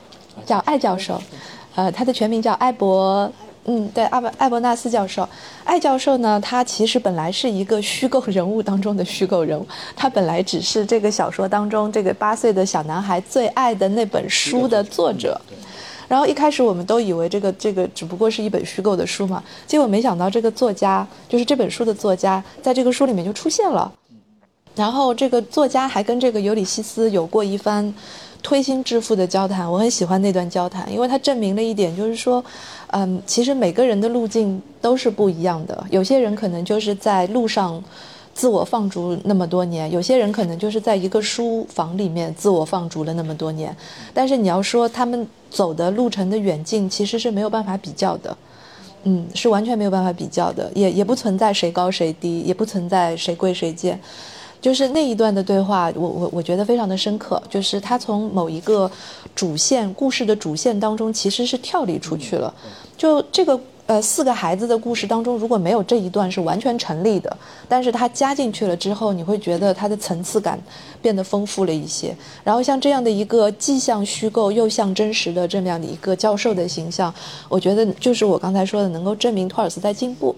[0.46, 1.22] 叫艾教授，
[1.76, 3.32] 呃，他的全名叫艾伯。
[3.70, 5.28] 嗯，对，艾伯艾伯纳斯教授，
[5.66, 15.40] 艾教授呢，他其实本来是一个虚构人物当中的虚构人物，他本来只是这个小说当中这个八岁的小男孩最爱的那本书的作者。
[16.08, 23.92] 然后一开始我们都以为这个这个只不过是一本虚构的书嘛，结果没想到这个作家就是这本书的作家，在这个书里面就出现了。
[24.78, 27.94] 然后这个作家还跟这个尤里西斯有过一番
[28.42, 32.42] 推心置腹的交谈，我很喜欢那段交谈，因为它证明了一点，就是说，
[32.92, 37.84] 嗯，其实每个人的路径都是不一样的，有些人可能就是在路上。
[38.38, 43.76] 自我放逐那么多年，有些人可能就是在一个书房里面自我放逐了那么多年，
[44.14, 48.38] 但是你要说他们走的路程的远近，其实是没有办法比较的，
[49.06, 54.00] 嗯，是完全没有办法比较的，也也不存在谁高谁低，也不存在谁贵谁贱，
[54.60, 58.90] 就是那一段的对话，我我我觉得非常的深刻，就是他从某一个
[59.36, 62.54] 主线故事的主线当中其实是跳离出去了，
[62.98, 67.38] 就这个呃，四个孩子的故事当中，如果没有这一段是完全成立的，
[67.70, 70.60] 但是他加进去了之后，你会觉得它的层次感
[71.02, 72.14] 变得丰富了一些。
[72.44, 77.14] 然后像这样的一个既像虚构又像真实的这么样的一个教授的形象，
[77.48, 80.36] 我觉得就是我刚才说的，能够证明托尔斯在进步。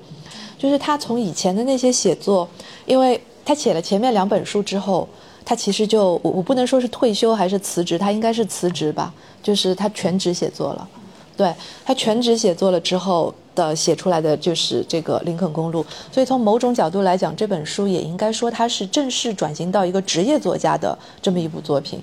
[0.60, 2.48] 就是他从以前的那些写作，
[2.86, 5.08] 因为他写了前面两本书之后，
[5.44, 10.88] 他其实就我我不能说是退休还是辞职，他应该是辞职吧，就是他全职写作了。
[11.36, 11.54] 对
[11.86, 15.82] 他全职写作了之后的写出来的就是这个《林肯公路》，
[16.12, 21.98] 所以从某种角度来讲，这本书也应该说他是正式转型到一个职业作家的这么一部作品。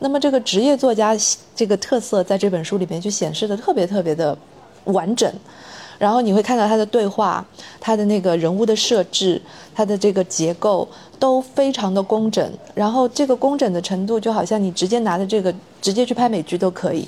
[0.00, 1.16] 那么这个职业作家
[1.54, 4.36] 这个特色在这本书里面就显示的特别特别的
[4.86, 5.32] 完整。
[6.00, 7.44] 然后你会看到他的对话，
[7.78, 9.40] 他的那个人物的设置，
[9.74, 10.88] 他的这个结构
[11.18, 12.50] 都非常的工整。
[12.74, 17.06] 然后这个工整的程度，就好像你直接拿着这个直接去拍美剧都可以。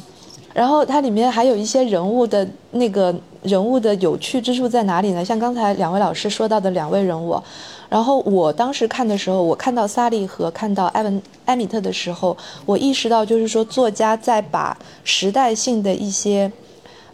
[0.53, 5.25] 然后它里面还有一些人物的那个人物的有趣之处在哪里呢？
[5.25, 7.43] 像刚才两位老师说到的两位人物，
[7.89, 12.37] 然后我当时看的时候，我看到萨利和看到埃文埃米特的时候，
[12.67, 16.53] 我意识到就是说作家在把时代性的一些，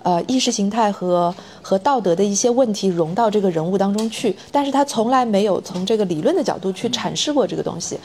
[0.09, 7.99] 呃意识形态和和道德的一些问题融到这个人物当中去，但是他从来没有从这个理论的角度去阐释过这个东西，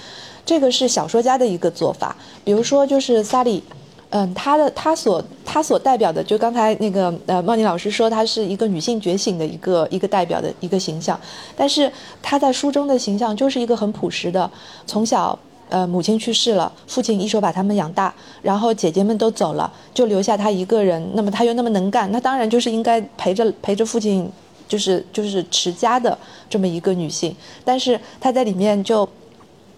[0.46, 2.16] 这个是小说家的一个做法。
[2.44, 3.64] 比如说就是萨利。
[4.16, 11.20] 嗯，他的他所他所代表的，就刚才那个呃，茂宁老师说，他是一个女性觉醒的一个一个代表的一个形象，
[11.58, 11.92] 但是
[12.22, 14.48] 他在书中的形象就是一个很朴实的，
[14.86, 15.40] 从小
[15.70, 24.30] 呃母亲去世了，父亲一手把他们养大，然后姐姐们都走了，就留下他一个人，那么他又那么能干，那当然就是应该陪着陪着父亲，
[24.68, 26.18] 就是就是持家的
[26.50, 27.36] 这么一个女性，
[27.66, 29.08] 但是她在里面就。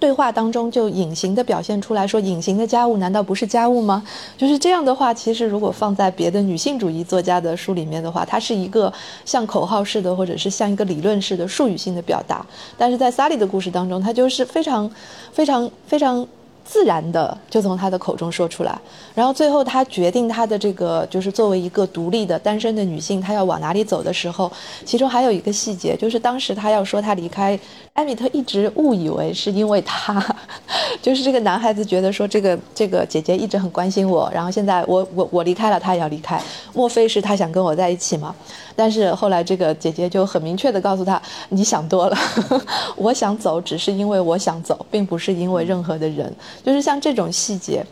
[0.05, 4.03] 对话当中就隐形的表现出来说，隐形的家务难道不是家务吗？
[4.37, 8.93] 就是这样的话，其实如果放在别的女性主义作家的书里面的话，它是一个
[9.25, 12.45] 像口号式的，或者是像一个理论式的术语性的表达。
[12.77, 14.87] 但是在萨利的故事当中，它就是非常、
[15.31, 16.27] 非常、非常。
[16.65, 18.77] 自然的就从他的口中说出来，
[19.13, 24.51] 然后最后他决定他的这个就是作为一个独立的单身的女性，她要往哪里走的时候，
[24.83, 27.57] 其中还有一个细节，就是当时他要说他离开
[27.93, 30.21] 艾米特，一直误以为是因为他，
[31.01, 36.41] 就是这个男孩子觉得说这个这个姐姐一直很关心我，然后现在我我我离开了，他也要离开，
[36.73, 38.35] 莫非是他想跟我在一起吗？
[38.75, 42.17] 但是后来这个姐姐就很明确的告诉他，你想多了，
[42.97, 46.33] 我想走只是因为我想走，并不是因为任何的人。
[46.63, 47.85] 就是像这种细节，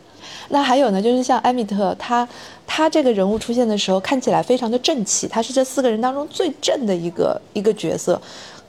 [0.49, 2.27] 那还有呢，就是像艾米特，他
[2.67, 8.21] 他这个人物出现的时候，看起来非常的正气，他是这四个人当中最正的一个一个角色，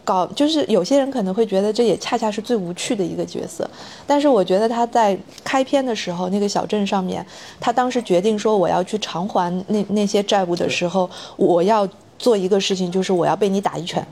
[0.05, 3.69] 搞就是有些人可能会觉得这也恰恰是最无趣的一个角色，
[4.07, 7.25] 但是我觉得他在开篇的时候，那个小镇上面，
[7.59, 11.89] 他当时决定说我要去偿还那那些债务的时候，我要
[12.25, 14.07] 做一个事情，就是我要被你打一拳，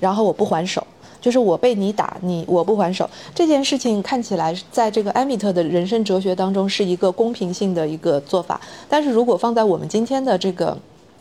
[0.00, 0.86] 然后我不还手。
[1.20, 10.76] 就是我被你打，你我不还手这件事情看起来在这个艾米特的人生哲学当中是一个公平性的一个做法，但是如果放在我们今天的这个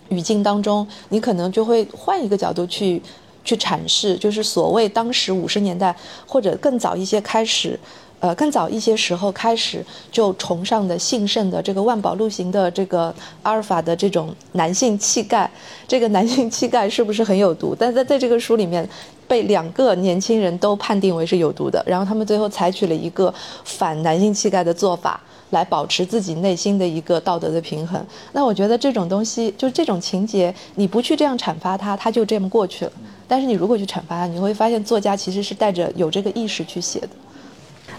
[0.10, 3.02] 语境当中，你可能就会换一个角度去
[3.46, 5.96] 去阐释，就是所谓当时五十年代
[6.28, 7.80] 或者更早一些开始。
[8.24, 15.52] 呃，更早一些时候开始就崇尚的兴盛的这个万宝路行的这个阿尔法的这种男性气概，
[15.86, 17.76] 这个男性气概是不是很有毒？
[17.78, 18.88] 但在在这个书里面，
[19.28, 23.34] 被两个年轻人都判定为是有毒的，然后他们最后采取了一个
[23.66, 25.20] 反男性气概的做法，
[25.50, 28.02] 来保持自己内心的一个道德的平衡。
[28.32, 32.92] 那我觉得这种东西，就这种情节，你不去这样阐发它，它就这么过去了。
[33.28, 37.10] 但是你如果去阐发它，你会发现作家其实是带着有这个意识去写的。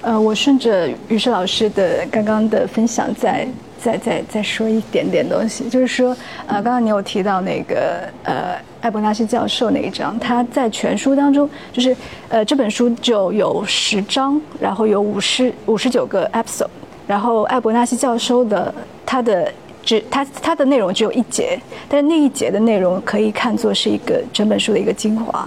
[0.04, 3.48] 呃，我顺着于适老师的刚刚的分享，再
[3.82, 6.14] 再再再说一点点东西，就是说，
[6.46, 11.96] 呃，刚刚你有提到那个呃艾伯纳西教授那一章，他在全书当中，就是
[12.28, 16.66] 呃这本书就有十章，然后有五十五十九个 episode，
[17.06, 18.74] 然后艾伯纳西教授的
[19.06, 19.50] 他的
[19.84, 21.58] 只它它的内容只有一节，
[21.88, 25.46] 但是那一节的内容可以看作是一个整本书的一个精华。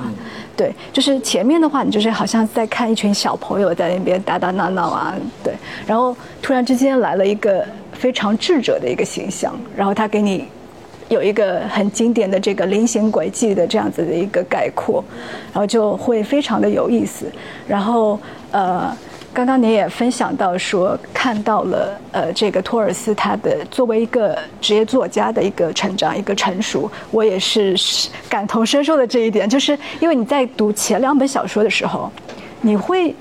[0.55, 5.53] 对，就是前面的话，你就是好像在看一群小朋友在那边打打闹闹啊，对。
[5.85, 10.45] 然后突然之间来了一个非常智者的一个形象，然后他给你
[11.09, 15.03] 有一个很经典的这个菱形轨迹的这样子的一个概括，
[15.53, 17.25] 然后就会非常的有意思。
[17.67, 18.19] 然后
[18.51, 18.95] 呃。
[19.37, 27.75] 刚刚您也分享到说，看到了呃，这个托尔斯他的作为一个职业作家的一个成长、一个成熟，我也是
[28.27, 32.11] 感同身受的这一点，就是因为你在读前两本小说的时候，
[32.61, 33.13] 你会。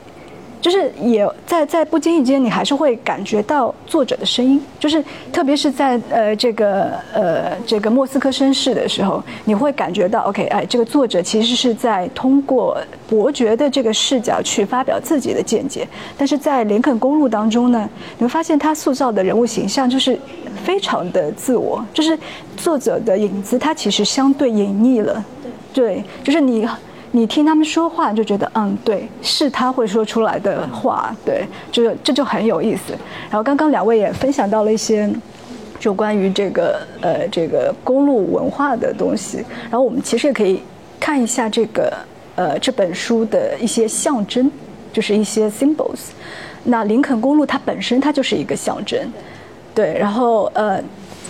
[0.66, 5.00] 就是也在在不经意间，你还是会感觉到作者的声音，就是
[5.32, 12.76] 特别是在呃这个呃这个莫斯科绅士的时候，你会感觉到 OK，哎，这个作者其实是在通过
[13.08, 15.86] 伯爵的这个视角去发表自己的见解，
[16.18, 17.88] 但是在林肯公路当中呢，
[18.18, 20.18] 你会发现他塑造的人物形象就是
[20.64, 22.18] 非常的自我，就是
[22.56, 25.24] 作者的影子，他其实相对隐匿了，
[25.72, 26.66] 对，就是你。
[27.16, 32.92] 你听他们说话就觉得，嗯，对，是他会说出来的话，对，就是这就很有意思。
[33.30, 35.10] 然后刚刚两位也分享到了一些，
[35.80, 39.38] 就关于这个呃这个公路文化的东西。
[39.70, 40.60] 然后我们其实也可以
[41.00, 41.90] 看一下这个
[42.34, 44.52] 呃这本书的一些象征，
[44.92, 46.10] 就是一些 symbols。
[46.64, 49.00] 那林肯公路它本身它就是一个象征，
[49.74, 50.78] 对，然后呃。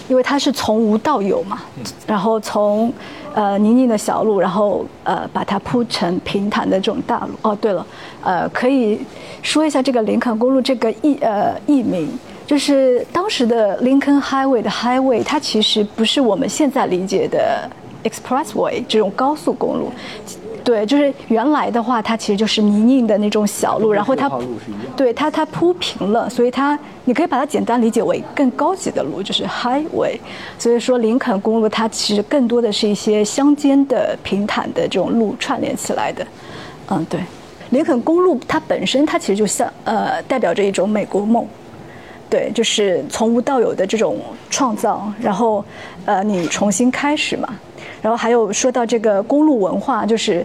[0.08, 1.60] 因为它是从无到有嘛，
[2.06, 2.92] 然后从
[3.34, 7.34] 呃泥泞的小路，然后呃把它铺成平坦的这种大路。
[7.42, 7.86] 哦，对了，
[8.22, 9.00] 呃，可以
[9.42, 12.08] 说一下这个林肯公路这个译呃译名，
[12.46, 17.68] 就是当时的 Lincoln Highway 的 Highway，它其实不是我们现在理解的
[18.04, 19.90] Expressway 这种高速公路。
[20.66, 24.28] 对，就是原来的话，它其实就是泥泞的那种小路，然后它，
[24.96, 30.18] 对它它铺平了，所以它你可以把它简单理解为更高级的路，就是 highway。
[30.58, 36.26] 所以说林肯公路它其实更多的是一些乡间的平坦的这种路串联起来的。
[36.90, 37.20] 嗯，对，
[37.70, 41.46] 林肯公路它本身它其实就像呃代表着一种美国梦，
[42.28, 44.18] 对，就是从无到有的这种
[44.50, 45.64] 创造，然后
[46.06, 47.54] 呃你重新开始嘛。
[48.02, 50.44] 然后还有说到这个公路文化，就是，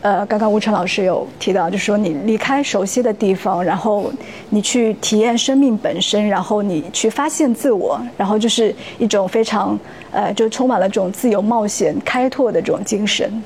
[0.00, 4.12] 呃，刚刚吴晨老师有提到，就说你离开熟悉的地方，然后
[4.50, 9.78] 你去体验生命本身，然后你去发现自我，然后就是一种非常，
[10.10, 13.42] 呃，就充满了这种自由冒险、开拓的这种精神。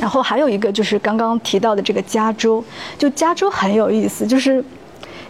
[0.00, 2.62] 然后还有一个就是刚刚提到的这个加州，
[2.98, 4.64] 就加州很有意思，就是。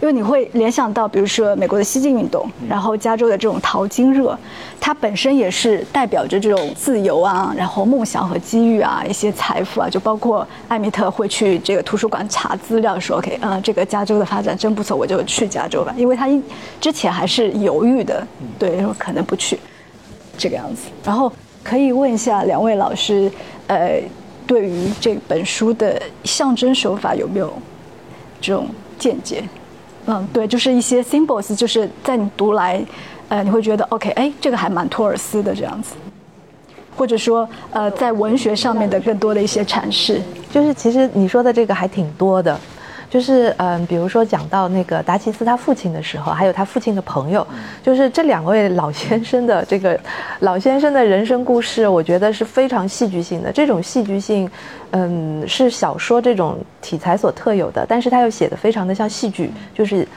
[0.01, 4.37] 因为你会联想到，比如说美国的西进运动，然后加州的这种淘金热，
[4.79, 16.41] 它本身也是代表着这种自由啊，然后梦想和机遇啊，一些财富啊，就包括艾米特会去这个图书馆查资料，说 OK，嗯，这个加州的发展真不错，我就去加州吧，因为他一
[16.79, 18.25] 之前还是犹豫的，
[18.59, 19.59] 对，说可能不去，
[20.37, 20.89] 这个样子。
[21.03, 21.31] 然后
[21.63, 23.31] 可以问一下两位老师，
[23.65, 23.99] 呃，
[24.45, 27.51] 对于这本书的象征手法有没有
[28.39, 28.67] 这种
[28.99, 29.43] 见解？
[30.07, 32.83] 嗯，对，就是一些 symbols，就是在你读来，
[33.27, 35.95] 呃，你会觉得 OK，哎，这个还蛮托尔斯的这样子，
[36.95, 42.57] 或者说，呃，在文学上面的更多的一些阐释，就是其实你说的这个还挺多的。
[43.17, 47.45] 就是嗯，比如说讲到那个达奇斯他父亲的时候，还有他父亲的朋友，
[47.81, 49.99] 就是这两位老先生的这个
[50.41, 53.51] 老先生的人生故事，我觉得是非常戏剧性的。
[53.51, 54.47] 这种戏剧性，
[54.91, 60.07] 嗯，是小说这种题材所特有的，但是他又写的非常的像戏剧，就是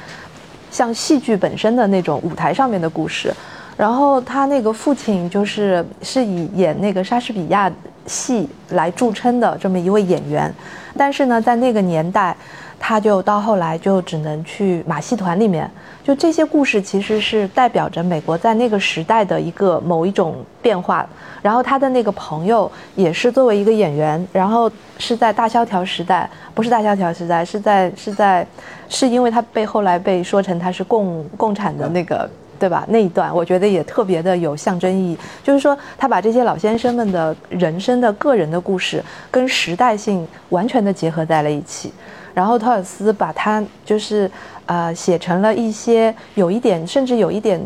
[0.70, 3.32] 像戏剧本身的那种舞台上面的故事。
[3.78, 7.72] 然后他那个父亲就是是以演那个莎士比亚
[8.05, 10.55] 戏来著称的这么一位演员，
[10.98, 12.36] 但是呢，在那个年代。
[12.83, 15.70] 他就到后来就只能去马戏团里面，
[16.03, 21.07] 就这些故事其实是代表着美国在那个时代的一个某一种变化。
[21.43, 28.47] 然后他的那个朋友也是作为一个演员，然后是在大萧条时代，不是大萧条时代，是在是在，
[28.89, 32.28] 是因为他被后来被说成他是共共产的那个，
[32.59, 32.85] 对吧？
[32.89, 41.93] 那一段我觉得也特别的有象征意义，就是说他把这些老先生们的人生的个人的故事跟时代性完全的结合在了一起。
[42.33, 44.31] 然后托尔斯把他就是，
[44.66, 47.61] 呃，写成了一些有一点，甚至有一点，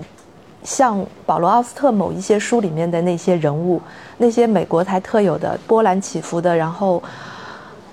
[0.62, 3.80] 像保罗·奥斯特某一些书里面的那些人物，
[4.16, 7.02] 那些美国才特有的波澜起伏的，然后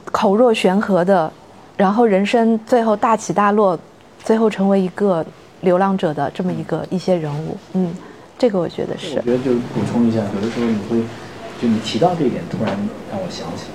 [0.06, 1.32] 口若悬河的，
[1.76, 3.78] 然后人生最后大起大落，
[4.24, 5.26] 最后成为一个
[5.60, 7.58] 流浪者的这么一个一些人物。
[7.74, 7.94] 嗯，
[8.38, 9.18] 这个我觉得是。
[9.18, 11.04] 我觉得就补充一下，有的时候你会，
[11.62, 12.74] 就你提到这一点，突然
[13.12, 13.66] 让我想起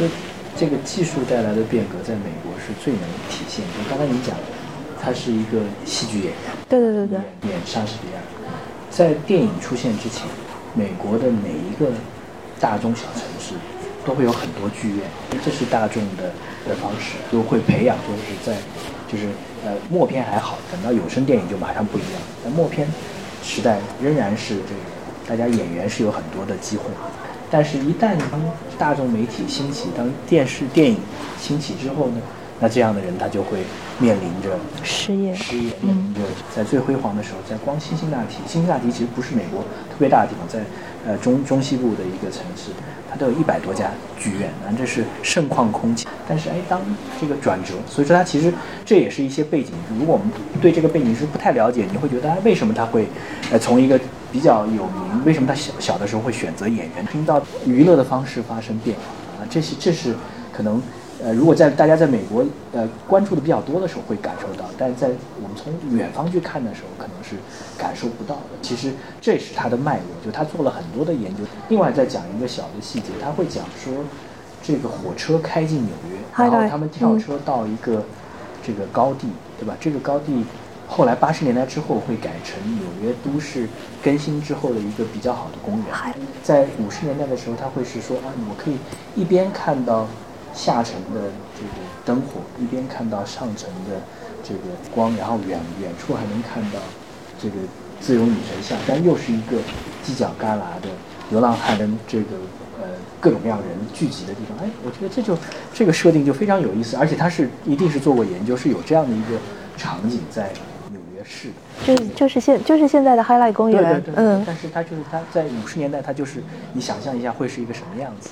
[0.00, 0.14] 来，就。
[0.58, 3.64] 这个技术带来的变革，在美国是最能体现。
[3.66, 4.34] 就刚才你讲，
[5.00, 6.34] 他是一个戏剧演员，
[6.68, 8.20] 对对对对，演莎士比亚。
[8.90, 10.26] 在电影出现之前，
[10.74, 11.92] 美国的每一个
[12.58, 13.52] 大中小城市
[14.06, 15.00] 都会有很多剧院，
[15.44, 16.32] 这是大众的
[16.66, 18.56] 的方式，就会培养，就是在，
[19.06, 19.28] 就是
[19.64, 22.12] 呃默片还好，等到有声电影就马上不一样。
[22.42, 22.88] 但默片
[23.42, 24.80] 时代，仍然是这个
[25.28, 26.84] 大家演员是有很多的机会。
[27.50, 28.40] 但是，一旦当
[28.76, 30.98] 大众媒体兴起，当电视、电影
[31.38, 32.20] 兴起之后呢，
[32.58, 33.60] 那这样的人他就会
[33.98, 36.20] 面临着失业，失业，面临着
[36.54, 40.64] 在最辉煌的时候，在光辛辛那提，辛辛那提其实不是美国特别大的地方，在
[41.06, 42.72] 呃中中西部的一个城市，
[43.08, 46.10] 它都有一百多家剧院，啊，这是盛况空前。
[46.28, 46.80] 但是哎，当
[47.20, 48.52] 这个转折，所以说它其实
[48.84, 49.72] 这也是一些背景。
[49.96, 50.28] 如果我们
[50.60, 53.06] 对这个背景是不太了解，你会觉得哎，为什么它会
[53.52, 53.98] 呃从一个
[54.32, 59.46] 比较有名，为什么他小小的时候会选择演员，听到娱乐的方式发生变化啊？
[59.48, 60.14] 这是这是
[60.52, 60.82] 可能。
[61.18, 65.08] 呃，如果在大家在美国呃关注的比较多的时候会感受到，但是在
[65.42, 67.36] 我们从远方去看的时候，可能是
[67.78, 68.50] 感受不到的。
[68.60, 71.42] 其实这也是他的脉络，就他做了很多的研究。
[71.70, 73.94] 另外再讲一个小的细节，他会讲说，
[74.62, 78.04] 这个火车开进纽约，然后他们跳车到一个
[78.62, 79.74] 这个高地，对吧？
[79.80, 80.44] 这个高地
[80.86, 83.66] 后来八十年代之后会改成纽约都市
[84.06, 85.86] 更新之后的一个比较好的公园。
[86.44, 88.76] 在五十年代的时候，他会是说啊，我可以
[89.20, 90.06] 一边看到。
[90.56, 91.20] 下沉的
[91.54, 94.00] 这个灯火，一边看到上层的
[94.42, 94.60] 这个
[94.94, 96.80] 光，然后远远处还能看到
[97.38, 97.56] 这个
[98.00, 99.58] 自由女神像，但又是一个
[100.02, 100.88] 犄角旮旯的
[101.28, 102.36] 流浪汉跟这个
[102.80, 102.88] 呃
[103.20, 104.56] 各种各样人聚集的地方。
[104.66, 105.36] 哎，我觉得这就
[105.74, 109.38] 这个设定就非常有意思，而且他是一定是做过研究，是有这样的一个
[109.76, 110.50] 场景在
[110.90, 111.50] 纽约市。
[111.84, 113.82] 就是就是现就是现在的 Highlight 公园。
[113.82, 114.14] 对对对。
[114.16, 114.42] 嗯。
[114.46, 118.30] 但是它就是它在五十年代，它就是你想象一下会是一个什么样子。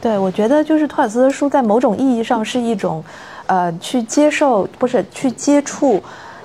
[0.00, 3.04] 对，我觉得就是托尔斯的书，在某种意义上是一种，
[3.46, 6.02] 呃，去接受不是去接触，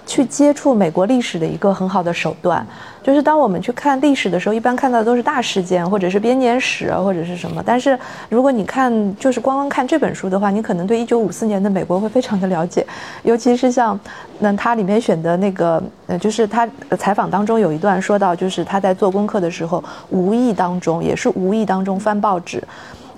[0.08, 2.66] 去接触美国历史的一个很好的手段。
[3.03, 7.64] 就是当我们去看历史的时候，一般看到的都是大事件，或者是编年史，或者是什么。
[7.66, 7.97] 但是
[8.28, 12.86] 如果你看，就是光光看这本书的话，你可能对一九五四年的美国会非常的了解。
[13.24, 13.97] 尤其是像，
[14.39, 22.62] 那他里面选的那个，呃，就是他采访当中有一段说到，就是他在做功课的时候，无意当中也是无意当中翻报纸。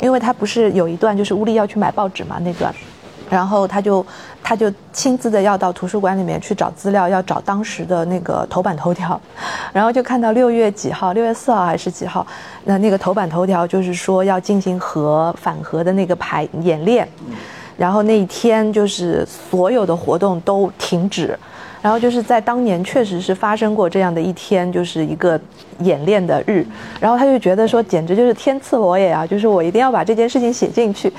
[0.01, 2.73] 因为他不是有一段就是乌力要去买报纸嘛那段，
[3.29, 4.05] 然后他就
[4.41, 9.19] 他就亲自的要到图书馆里面去找资料，要找当时的那个头版头条，
[9.71, 12.25] 然后就看到六月几号，六月四号还是几号，
[12.65, 17.07] 那那个头版头条就是说要进行核反核的那个排演练，
[17.77, 21.37] 然后那一天就是所有的活动都停止。
[21.81, 25.39] 然后就是在当年确实是发生过这样的一天，就是一个
[25.79, 26.65] 演练的日。
[26.99, 31.09] 然后他就觉得说，简直就是天赐我也啊，就是我一定要把这件事情写进去。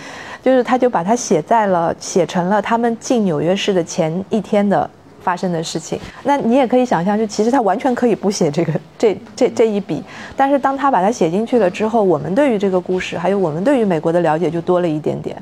[0.42, 4.88] 就是他就把它写在了，写成了他们进纽约市的前一天的
[5.20, 6.00] 发生的事情。
[6.22, 10.02] 那你也可以想象，就其实他完全可以不写这个 这这这一笔，
[10.36, 15.36] 但是当他把它写进去了之后，我们对于这个故事，还有我们对于美国的了解就多了一点点。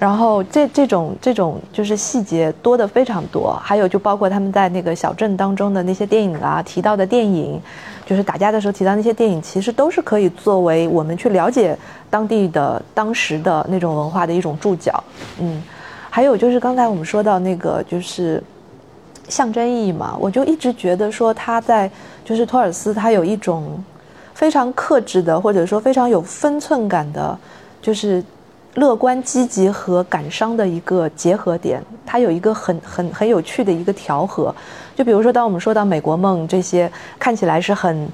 [0.00, 7.60] 然后这这种这种就是细节多的非常多，还有就包括他们在那个小镇当中的那些电影啊，提到的电影，
[8.06, 11.76] 就是打架的时候提到那些电影，其实都是可以作为我们去了解
[12.08, 15.04] 当地的当时的那种文化的一种注脚。
[15.38, 15.62] 嗯，
[16.08, 18.42] 还有就是刚才我们说到那个就是
[19.28, 21.90] 象征意义嘛，我就一直觉得说他在
[22.24, 23.78] 就是托尔斯他有一种
[24.32, 27.38] 非常克制的，或者说非常有分寸感的，
[27.82, 28.24] 就是。
[28.74, 34.54] 乐观积极和感伤的一个结合点，它有一个很很很有趣的一个调和。
[34.94, 38.08] 就比如说，当我们说到美国梦这些看起来是很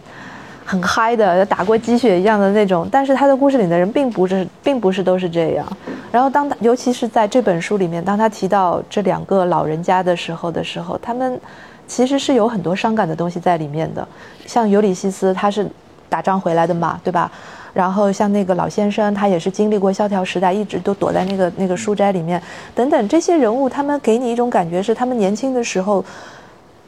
[0.65, 5.67] 很嗨的，打过鸡血一样的那种，但是他的故事里的人并不是并不是都是这样。
[6.11, 11.39] 然后当他尤其是在这本书里面，当他提到这两个老人家的时候的时候，他们
[11.87, 14.07] 其实是有很多伤感的东西在里面的。
[14.47, 15.69] 像尤里西斯，他是
[16.09, 17.31] 打仗回来的嘛，对吧？
[17.77, 22.41] 然后像那个老先生，他也是经历过萧条时代，一直都躲在那个那个书斋里面，
[22.74, 26.03] 等等这些人物，他们给你一种感觉是，他们年轻的时候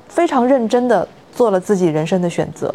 [0.09, 2.73] 非常认真的做了自己人生的选择，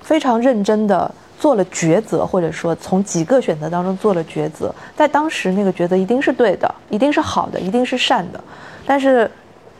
[0.00, 8.38] 非常认真的做了抉择，或者说从几个选择当中做了抉择，在当时那个抉择一定是对的，一定是好的，一定是善的，
[8.86, 9.28] 但是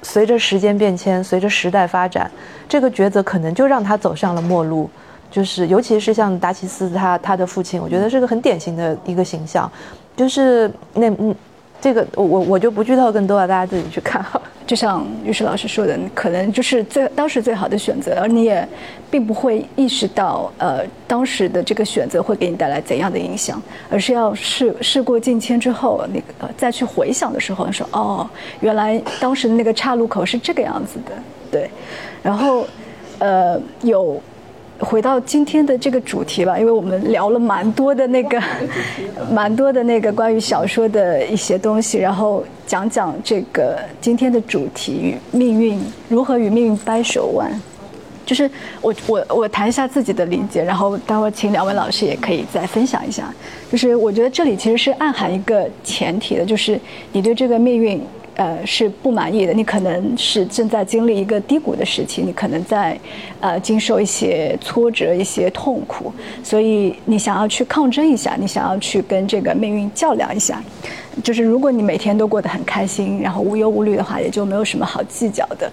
[0.02, 2.28] 随着时间变迁，随着时代发展，
[2.68, 4.90] 这个抉择可能就让他走上了末路。
[5.34, 9.68] 就是，尤其是像达奇斯他他的父亲，我觉得是个很典型的一个形象。
[10.16, 11.34] 就是那嗯，
[11.80, 14.40] 这个我我我就不剧透更多了，大家自己去看哈。
[14.64, 18.66] 就像于石老师说的，可能就是最当时最好的选择，而你也
[19.10, 23.60] 并不会意识到，呃，当时的这个选择会给你带来怎样的影响，
[23.90, 28.30] 而是要事事过境迁之后，那个再去回想的时候，说哦，
[28.60, 31.12] 原来当时的那个岔路口是这个样子的，
[31.50, 31.68] 对。
[32.22, 32.64] 然后，
[33.18, 34.22] 呃，有。
[34.80, 38.42] 回到今天的这个主题吧，因为我们聊了蛮多的那个，
[39.30, 47.50] 蛮多的那个关于小说的一些东西，然后讲讲这个今天的主题与命运如何与命运掰手腕。
[48.26, 48.50] 就是
[48.80, 53.32] 我我我谈一下自己的理解，然后待会儿请两位老师也可以再分享一下。
[53.70, 56.80] 就是我觉得这里其实是暗含一个前提的，就是
[57.12, 58.02] 你对这个命运。
[58.36, 59.52] 呃，是不满意的。
[59.52, 62.98] 你可能是正在经历一个低谷的时期，你可能在，
[63.40, 66.12] 呃，经受一些挫折、一些痛苦，
[66.42, 70.60] 所以你想要去抗争一下，你想要去跟这个命运较量一下。
[71.22, 75.70] 就是如果你每天都过得很开心，然后无忧无虑的话，也就没有什么好计较的。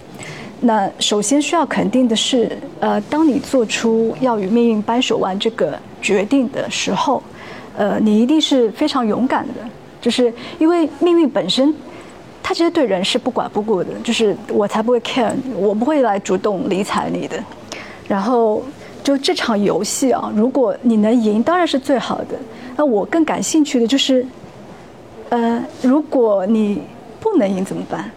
[0.60, 7.20] 那首先需要肯定的是，呃，当你做出要与命运掰手腕这个决定的时候，
[7.76, 9.54] 呃，你一定是非常勇敢的，
[10.00, 11.74] 就是因为命运本身。
[12.42, 17.36] 他其实对人是不管不顾的，就是我才不会 care，我不会来主动理睬你的。
[18.08, 18.62] 然后
[19.02, 22.36] 就这场游戏啊，如果你能赢，当然是最好的。
[22.76, 24.26] 那我更感兴趣的就是，
[25.28, 26.82] 呃，如果你
[27.20, 28.10] 不能赢怎么办？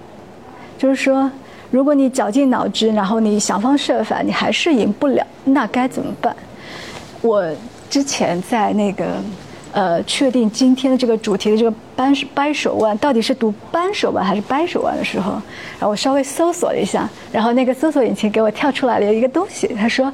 [0.78, 1.30] 就是说，
[1.70, 6.36] 如果你绞尽脑汁，然后你想方设法，你还是赢不了，那该怎么办？
[7.22, 7.44] 我
[7.90, 9.06] 之前在那个。
[9.76, 15.34] 呃，确定今天的这个主题的这个掰掰手腕到底是读扳手腕还是掰手腕的时候，
[15.78, 20.10] 然后我稍微搜索了一下，然后那个搜索引擎给我跳出来了一个东西，他说，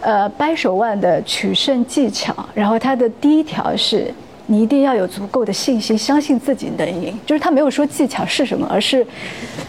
[0.00, 4.10] 呃，掰手腕的取胜技巧，然后它的第一条是
[4.46, 9.06] 你一定要有足够的信心，相信自己能赢，就是他没有说技巧是什么，而是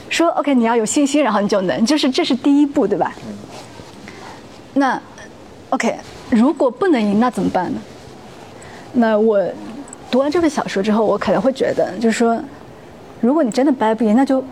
[0.07, 3.13] 说 OK，你要有信心，然后你就能，就是这是第一步，对吧？
[4.75, 4.97] 那
[5.71, 5.93] OK，
[6.29, 7.81] 如果不能赢，那怎么办呢？
[8.99, 9.39] 那我
[10.09, 12.39] 读完这本小说之后，我可能会觉得，就是说，
[13.21, 14.43] 如果你真的掰不赢，那就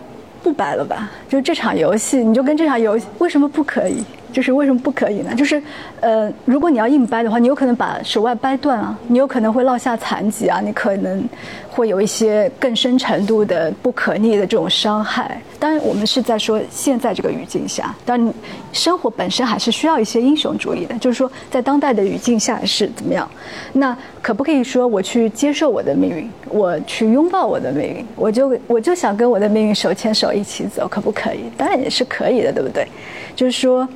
[0.42, 1.10] 不掰了吧。
[1.28, 4.04] 就是这场游戏，你就跟这场游戏，为什么不可以？
[4.36, 5.34] 就是为什么不可以呢？
[5.34, 5.62] 就是，
[6.00, 11.26] 呃，如果你要硬掰的话，你有可能把手腕掰断啊，你有可能会落下残疾啊，你可能
[11.70, 15.40] 会有一些更深程度的不可逆的这种伤害。
[15.58, 18.34] 当然，我们是在说现在这个语境下，当然
[18.74, 20.94] 生活本身还是需要一些英雄主义的。
[20.98, 23.26] 就是说，在当代的语境下是怎么样？
[23.72, 31.44] 那可不可以说我去接受我的命运，我去拥抱我的命运，我就我就想跟我的命运手牵手一起走，可不可以？
[31.56, 32.86] 当然也是可以的，对不对？
[33.34, 33.88] 就是说。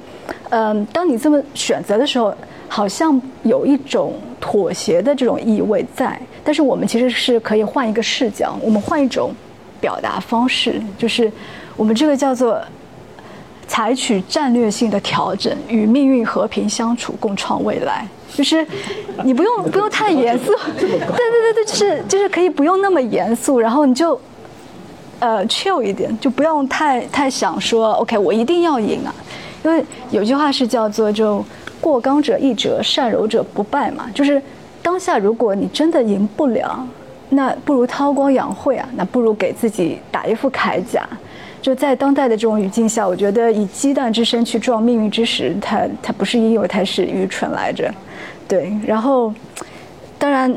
[0.50, 2.34] 嗯，当你这么选择的时候，
[2.68, 6.20] 好像有一种妥协的这种意味在。
[6.42, 9.32] 但是我们其实是可以换一个视角，我们换一种
[9.80, 11.30] 表达方式，就是
[11.76, 12.60] 我们这个叫做
[13.68, 18.06] 采取战略性的调整，与命运和平相处，共创未来。
[18.32, 18.66] 就是
[19.24, 24.18] 你不用不用太严肃，对对对对，就是就是可以不用那么严肃，然后你就
[25.18, 29.14] 呃 chill 一点，就不用太太想说 OK，我一定要赢啊。
[29.62, 31.44] 因为有句话是叫做“就
[31.80, 34.40] 过刚者易折，善柔者不败”嘛，就是
[34.82, 36.86] 当下如果你真的赢不了，
[37.28, 41.06] 那不如韬光养晦啊，那不如给自己打一副铠甲。
[41.62, 47.92] 就在当代的这种语境下，我觉得以鸡蛋之身去撞命运之石，它它不是因为它是愚蠢来着，
[48.48, 48.72] 对。
[48.86, 49.30] 然后，
[50.18, 50.56] 当然，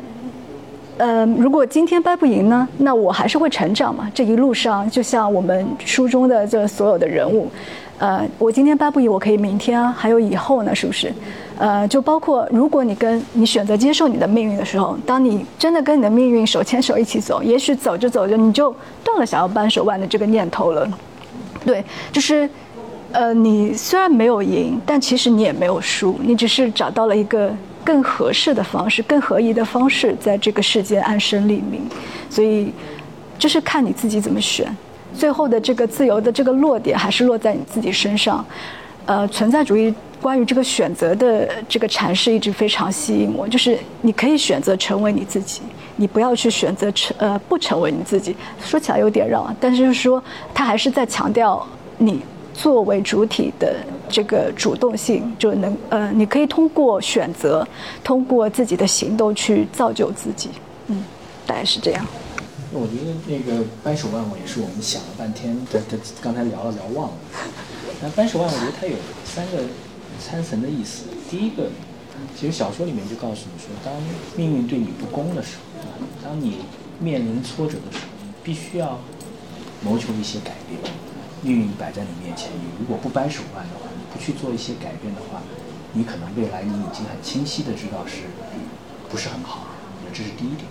[0.97, 4.09] 呃，如果今天掰不赢呢，那我还是会成长嘛。
[4.13, 7.49] 这一路上，就像我们书中的这所有的人物。
[8.03, 11.09] 呃，我今天颁布以我可以明天啊，还有以后呢，是不是？
[11.57, 18.75] 呃，就包括如果你跟你选择接受你的命运的时候，当你真的跟你的命运手牵手一起走，也许走着走着你就
[19.05, 20.85] 断了想要扳手腕的这个念头了。
[21.65, 21.81] 对，
[22.11, 22.49] 就是，
[23.13, 31.81] 呃，你虽然没有赢，但其实你也没有输，你只是找到了一个更合适的方式、更合宜的方式，在这个世间安身立命。
[32.29, 32.73] 所以，
[33.39, 34.67] 就是看你自己怎么选。
[35.15, 38.45] 最后的这个自由的这个落点还是落在你自己身上，
[39.05, 45.61] 呃，存在主义关于这个选择的这个阐释一直非常吸引我，就是你可以选择成为你自己，
[45.97, 48.35] 你不要去选择成呃不成为你自己。
[48.59, 51.65] 说起来有点绕，但是就是说他还是在强调
[51.97, 52.21] 你
[52.53, 53.75] 作为主体的
[54.07, 57.67] 这个主动性，就能呃你可以通过选择，
[58.03, 60.49] 通过自己的行动去造就自己，
[60.87, 61.03] 嗯，
[61.45, 62.05] 大概是这样。
[62.73, 67.17] 我觉得那个掰手腕，我也是我们想了半天，他他刚才聊了聊忘了。
[68.01, 69.63] 那掰手腕，我觉得它有三个
[70.19, 71.03] 三层的意思。
[71.29, 71.69] 第一个，
[72.35, 73.93] 其实小说里面就告诉你说，当
[74.35, 75.87] 命运对你不公的时候，
[76.23, 76.65] 当你
[76.99, 78.99] 面临挫折的时候，你必须要
[79.81, 80.81] 谋求一些改变。
[81.43, 85.43] 命运摆在你面前，你如果不掰手腕的话，你不去做一些改变的话，
[85.91, 88.23] 你可能未来你已经很清晰的知道是
[89.09, 89.67] 不是很好。
[90.13, 90.65] 这是第一点。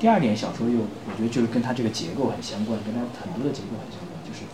[0.00, 4.18] 第二点，小说又我觉得就是跟它这个结构很相关，跟它很多的结构很相关。
[4.24, 4.44] 就是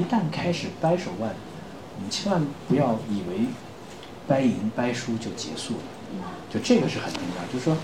[0.00, 1.34] 一旦开始掰手腕，
[2.02, 3.46] 你千万不要以为
[4.28, 5.80] 掰赢掰输就结束了，
[6.48, 7.52] 就这个是很重要。
[7.52, 7.76] 就是说，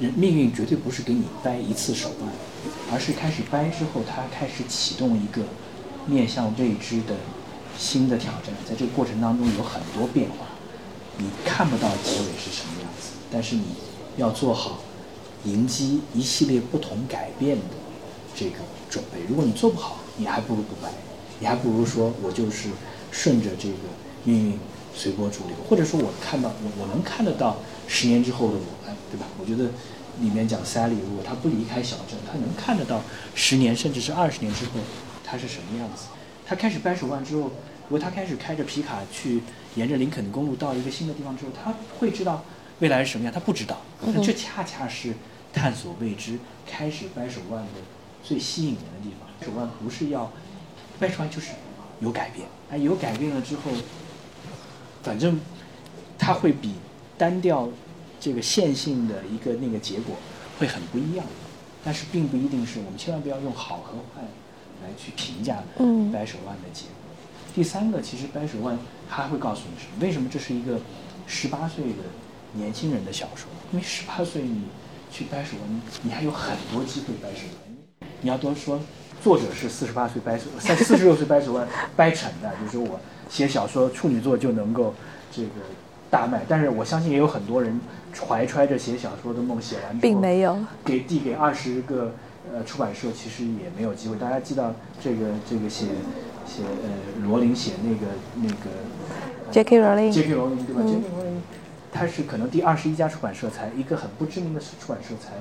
[0.00, 2.28] 人命运绝对不是给你掰一次手腕，
[2.92, 5.42] 而是开始掰之后，它开始启动一个
[6.06, 7.16] 面向未知的
[7.76, 10.46] 新的挑战，在这个过程当中有很多变化，
[11.18, 13.64] 你看不到结尾是什么样子，但是你
[14.16, 14.78] 要做好
[15.44, 17.64] 迎击一系列不同改变的
[18.34, 18.56] 这个
[18.88, 19.20] 准备。
[19.28, 20.90] 如果你做不好，你还不如不掰，
[21.40, 22.68] 你还不如说我就是
[23.10, 23.76] 顺着这个
[24.24, 24.58] 命运
[24.94, 27.56] 随波逐流，或者说我看到我我能看得到
[27.88, 29.26] 十年之后的我，哎，对吧？
[29.40, 29.70] 我觉得
[30.20, 33.02] 里面讲 Sally，如果他不离开小镇，他能看得到
[33.34, 34.72] 十年甚至是二十年之后
[35.24, 36.04] 他是什么样子。
[36.46, 39.42] 他开始掰手腕之后，如果他开始开着皮卡去
[39.74, 42.44] 沿着林肯公路到一个新的地方之后，他会知道
[42.80, 43.32] 未来是什么样？
[43.32, 43.80] 他不知道，
[44.22, 45.14] 这恰恰是
[45.52, 47.80] 探索未知、开始掰手腕的
[48.22, 49.28] 最吸引人的地方。
[49.46, 50.30] 手腕不是要
[50.98, 51.50] 掰出来，就是
[52.00, 52.48] 有改变。
[52.70, 53.70] 哎，有改变了之后，
[55.02, 55.40] 反正
[56.18, 56.74] 它会比
[57.18, 57.68] 单调
[58.18, 60.16] 这个线性的一个那个结果
[60.58, 61.26] 会很不一样。
[61.84, 64.26] 但是并不一定是我们千万不要用好和坏。
[64.84, 65.62] 来去评价
[66.12, 66.96] 掰手腕的结果。
[67.54, 68.76] 第三个，其实掰手腕
[69.08, 69.92] 它会告诉你什么？
[70.00, 70.80] 为什么这是一个
[71.24, 72.02] 十八岁的
[72.54, 73.46] 年轻人的小说？
[73.70, 74.64] 因为十八岁你
[75.12, 78.08] 去掰手腕，你还有很多机会掰手腕。
[78.22, 78.80] 你要多说，
[79.22, 82.98] 作者是四十八岁掰手， 三四十六岁掰手腕 掰成的，就是我
[83.28, 84.94] 写小说处女作就能够
[85.30, 85.50] 这个
[86.10, 86.42] 大卖。
[86.48, 87.78] 但是我相信也有很多人
[88.26, 92.14] 怀揣着写小说的梦，写完并没有给递给二十个。
[92.52, 94.16] 呃，出版社其实也没有机会。
[94.16, 95.86] 大家知道这个这个写
[96.44, 98.68] 写呃罗琳写那个那个
[99.52, 99.78] J.K.
[99.78, 100.34] 罗琳，J.K.
[100.34, 101.02] 罗琳对吧？J.K.
[101.14, 101.31] 罗琳，
[101.92, 105.34] 它是可能第二十一家出版社才一个很不知名的出版社才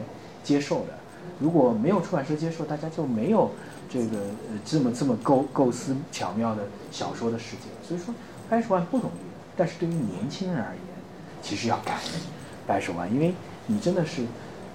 [0.43, 0.93] 接受的。
[1.39, 3.51] 如果没有出版社接受，大家就没有
[3.89, 4.17] 这个
[4.51, 7.63] 呃这么这么构构思巧妙的小说的世界。
[7.87, 8.13] 所以说，
[8.49, 9.23] 掰手腕不容易，
[9.55, 10.83] 但是对于年轻人而言，
[11.41, 12.21] 其实要感恩
[12.67, 13.33] 掰手腕，因为
[13.65, 14.25] 你真的是。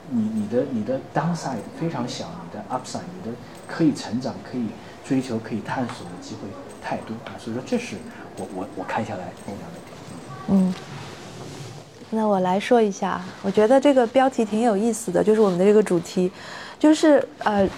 [0.08, 3.36] 你你的你的 downside 非常小，你的 upside 你的
[3.66, 4.66] 可以成长、可以
[5.04, 6.42] 追求、可以探索的机会
[6.80, 7.34] 太多啊！
[7.40, 7.96] 所以说，这是
[8.36, 9.90] 我我我看下来重要的点。
[10.46, 10.72] 嗯，
[12.10, 16.30] 那我来说一下，我觉得这个标题挺有意思的，就是我们的这个主题，
[16.78, 17.68] 就是呃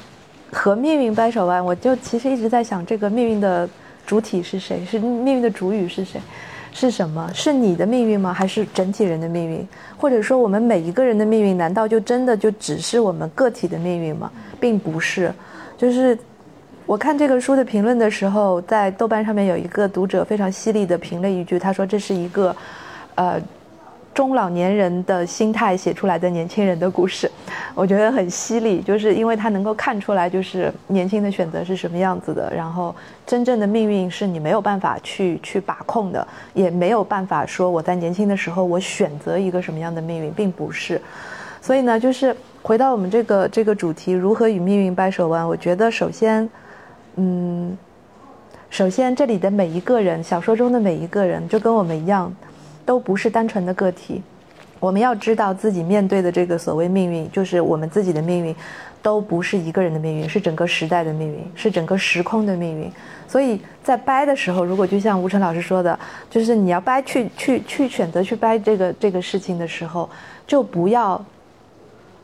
[0.53, 1.65] 和命运掰手腕。
[1.65, 3.67] 我就其实一直在想，这个命运的
[4.07, 4.85] 主体是谁？
[4.85, 6.21] 是命运的主语是谁？
[6.75, 7.29] 是什么？
[7.33, 8.33] 是你的命运吗？
[8.33, 9.67] 还是整体人的命运？
[9.97, 14.31] 或者说，我们每一个人的命运，难道就真的就只是我们个体的命运吗？
[14.61, 15.33] 并不是。
[15.79, 16.17] 就是
[16.85, 22.55] 我看这个书的评论的时候，在豆瓣上面有一个读者非常犀利的评了一句，他说这是一个，
[23.15, 23.41] 呃。
[24.19, 27.31] 中老年人的心态写出来的年轻人的故事，
[27.73, 32.93] 我觉得很犀利，就是因为他能够看出来，就是年轻的选择是什么样子的，然后
[33.25, 41.01] 真正的命运是你没有办法去去把控的，也没有办法说我在年轻的时候我选择一个什么样的命运，并不是。
[41.63, 45.47] 所以呢，就是回到我们这个这个主题，如何与命运掰手腕？
[45.47, 46.51] 我觉得首先，
[47.15, 47.79] 嗯，
[48.69, 52.35] 首先这里的每一个人，小说中的每一个人，就跟我们一样。
[52.89, 54.23] 都不是单纯的个体，
[54.81, 58.57] 我们要知道自己面对的这个所谓命运，就是我们自己的命运，
[59.03, 62.91] 都不是一个人的命运，是整个时代的命运，是整个时空的命运。
[63.27, 65.99] 所以在掰的时候，如果就像吴晨老师说的，
[66.31, 70.09] 就是你要掰去去去选择去掰这个这个事情的时候，
[70.47, 71.23] 就不要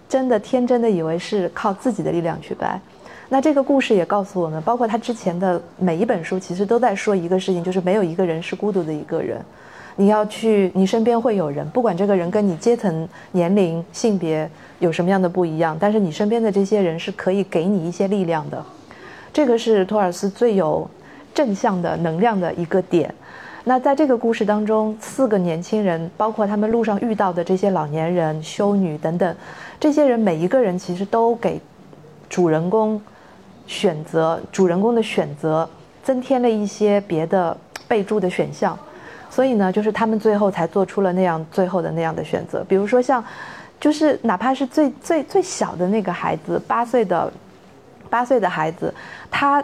[0.09, 2.81] 真的天真的以为是靠自己的力量去掰。
[3.29, 9.45] 那这个故事也告诉我们，包括他之前的每一本书，其实都在说一个事情，就是没有一个人是孤独的一个人。
[9.97, 14.49] 你要去，你身边会有人，不管这个人跟你阶层、年龄、性别
[14.81, 18.61] 有什么样的不一样，但是你身边的这些人是可以给你一些力量的。
[19.33, 20.89] 这个是托尔斯最有
[21.33, 23.13] 正向的能量的一个点。
[23.65, 29.37] 那在这个故事当中，四个年轻人，包括他们路上遇到的这些老年人、修女等等，
[29.81, 31.61] 这些人每一个人其实都给
[32.29, 33.01] 主人公
[33.67, 35.69] 选择，主人公的选择
[36.03, 37.57] 增添了一些别的
[37.89, 38.77] 备注的选项。
[39.35, 42.63] 所以呢，就是他们最后才做出了那样最后的那样的选择。
[42.69, 43.23] 比如说像，
[43.81, 47.33] 就是哪怕是最最最小的那个孩子，八岁的
[48.09, 48.95] 八岁的孩子，
[49.33, 49.63] 他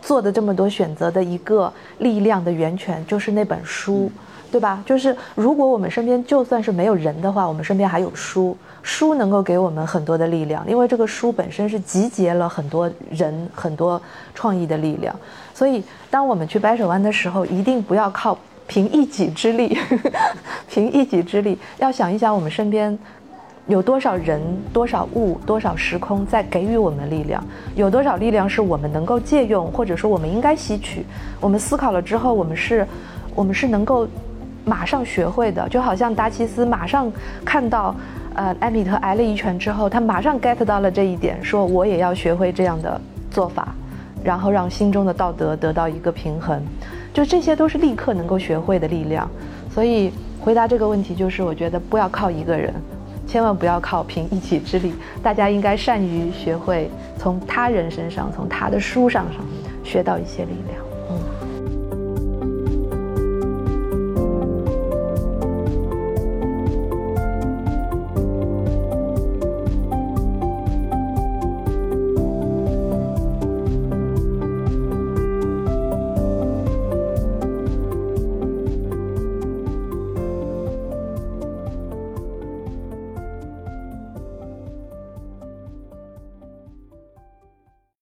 [0.00, 4.08] 做的这么多选择的一个力量的源泉，就是那本书，
[4.52, 4.80] 对吧？
[4.86, 14.00] 就是如果我们身边就算是没有人的话，我们身边还有书，书能够给我们很多的力量，因为这个书本身是集结了很多人很多
[14.36, 15.12] 创意的力量。
[15.52, 18.38] 所以，当我们去掰手腕的时候，一定不要靠。
[18.70, 19.76] 凭一己之力，
[20.70, 22.96] 凭一己之力，要想一想我们身边
[23.66, 24.40] 有多少人、
[24.72, 27.44] 多少物、多少时空在给予我们力量，
[27.74, 31.04] 有多少力量是我们能够借用，或者说我们应该吸取。
[31.40, 32.86] 我们思考了之后，我们是，
[33.34, 34.06] 我们是能够
[34.64, 35.68] 马上学会的。
[35.68, 37.12] 就好像达奇斯马上
[37.44, 37.92] 看到，
[38.36, 43.00] 呃，艾米特挨了一拳之后，他马上 get 到了这一点，说我也要学会这样的
[43.32, 43.74] 做法，
[44.22, 46.62] 然后让心中的道德得到一个平衡。
[47.12, 49.28] 就这些都是立刻能够学会的力量。
[49.72, 52.74] 所以回答这个问题，就是我觉得不要靠一个人，
[53.26, 59.44] 千万不要靠凭一己之力，大家应该善于学会从他人身上，从他的书上上
[59.84, 60.89] 学到一些力量。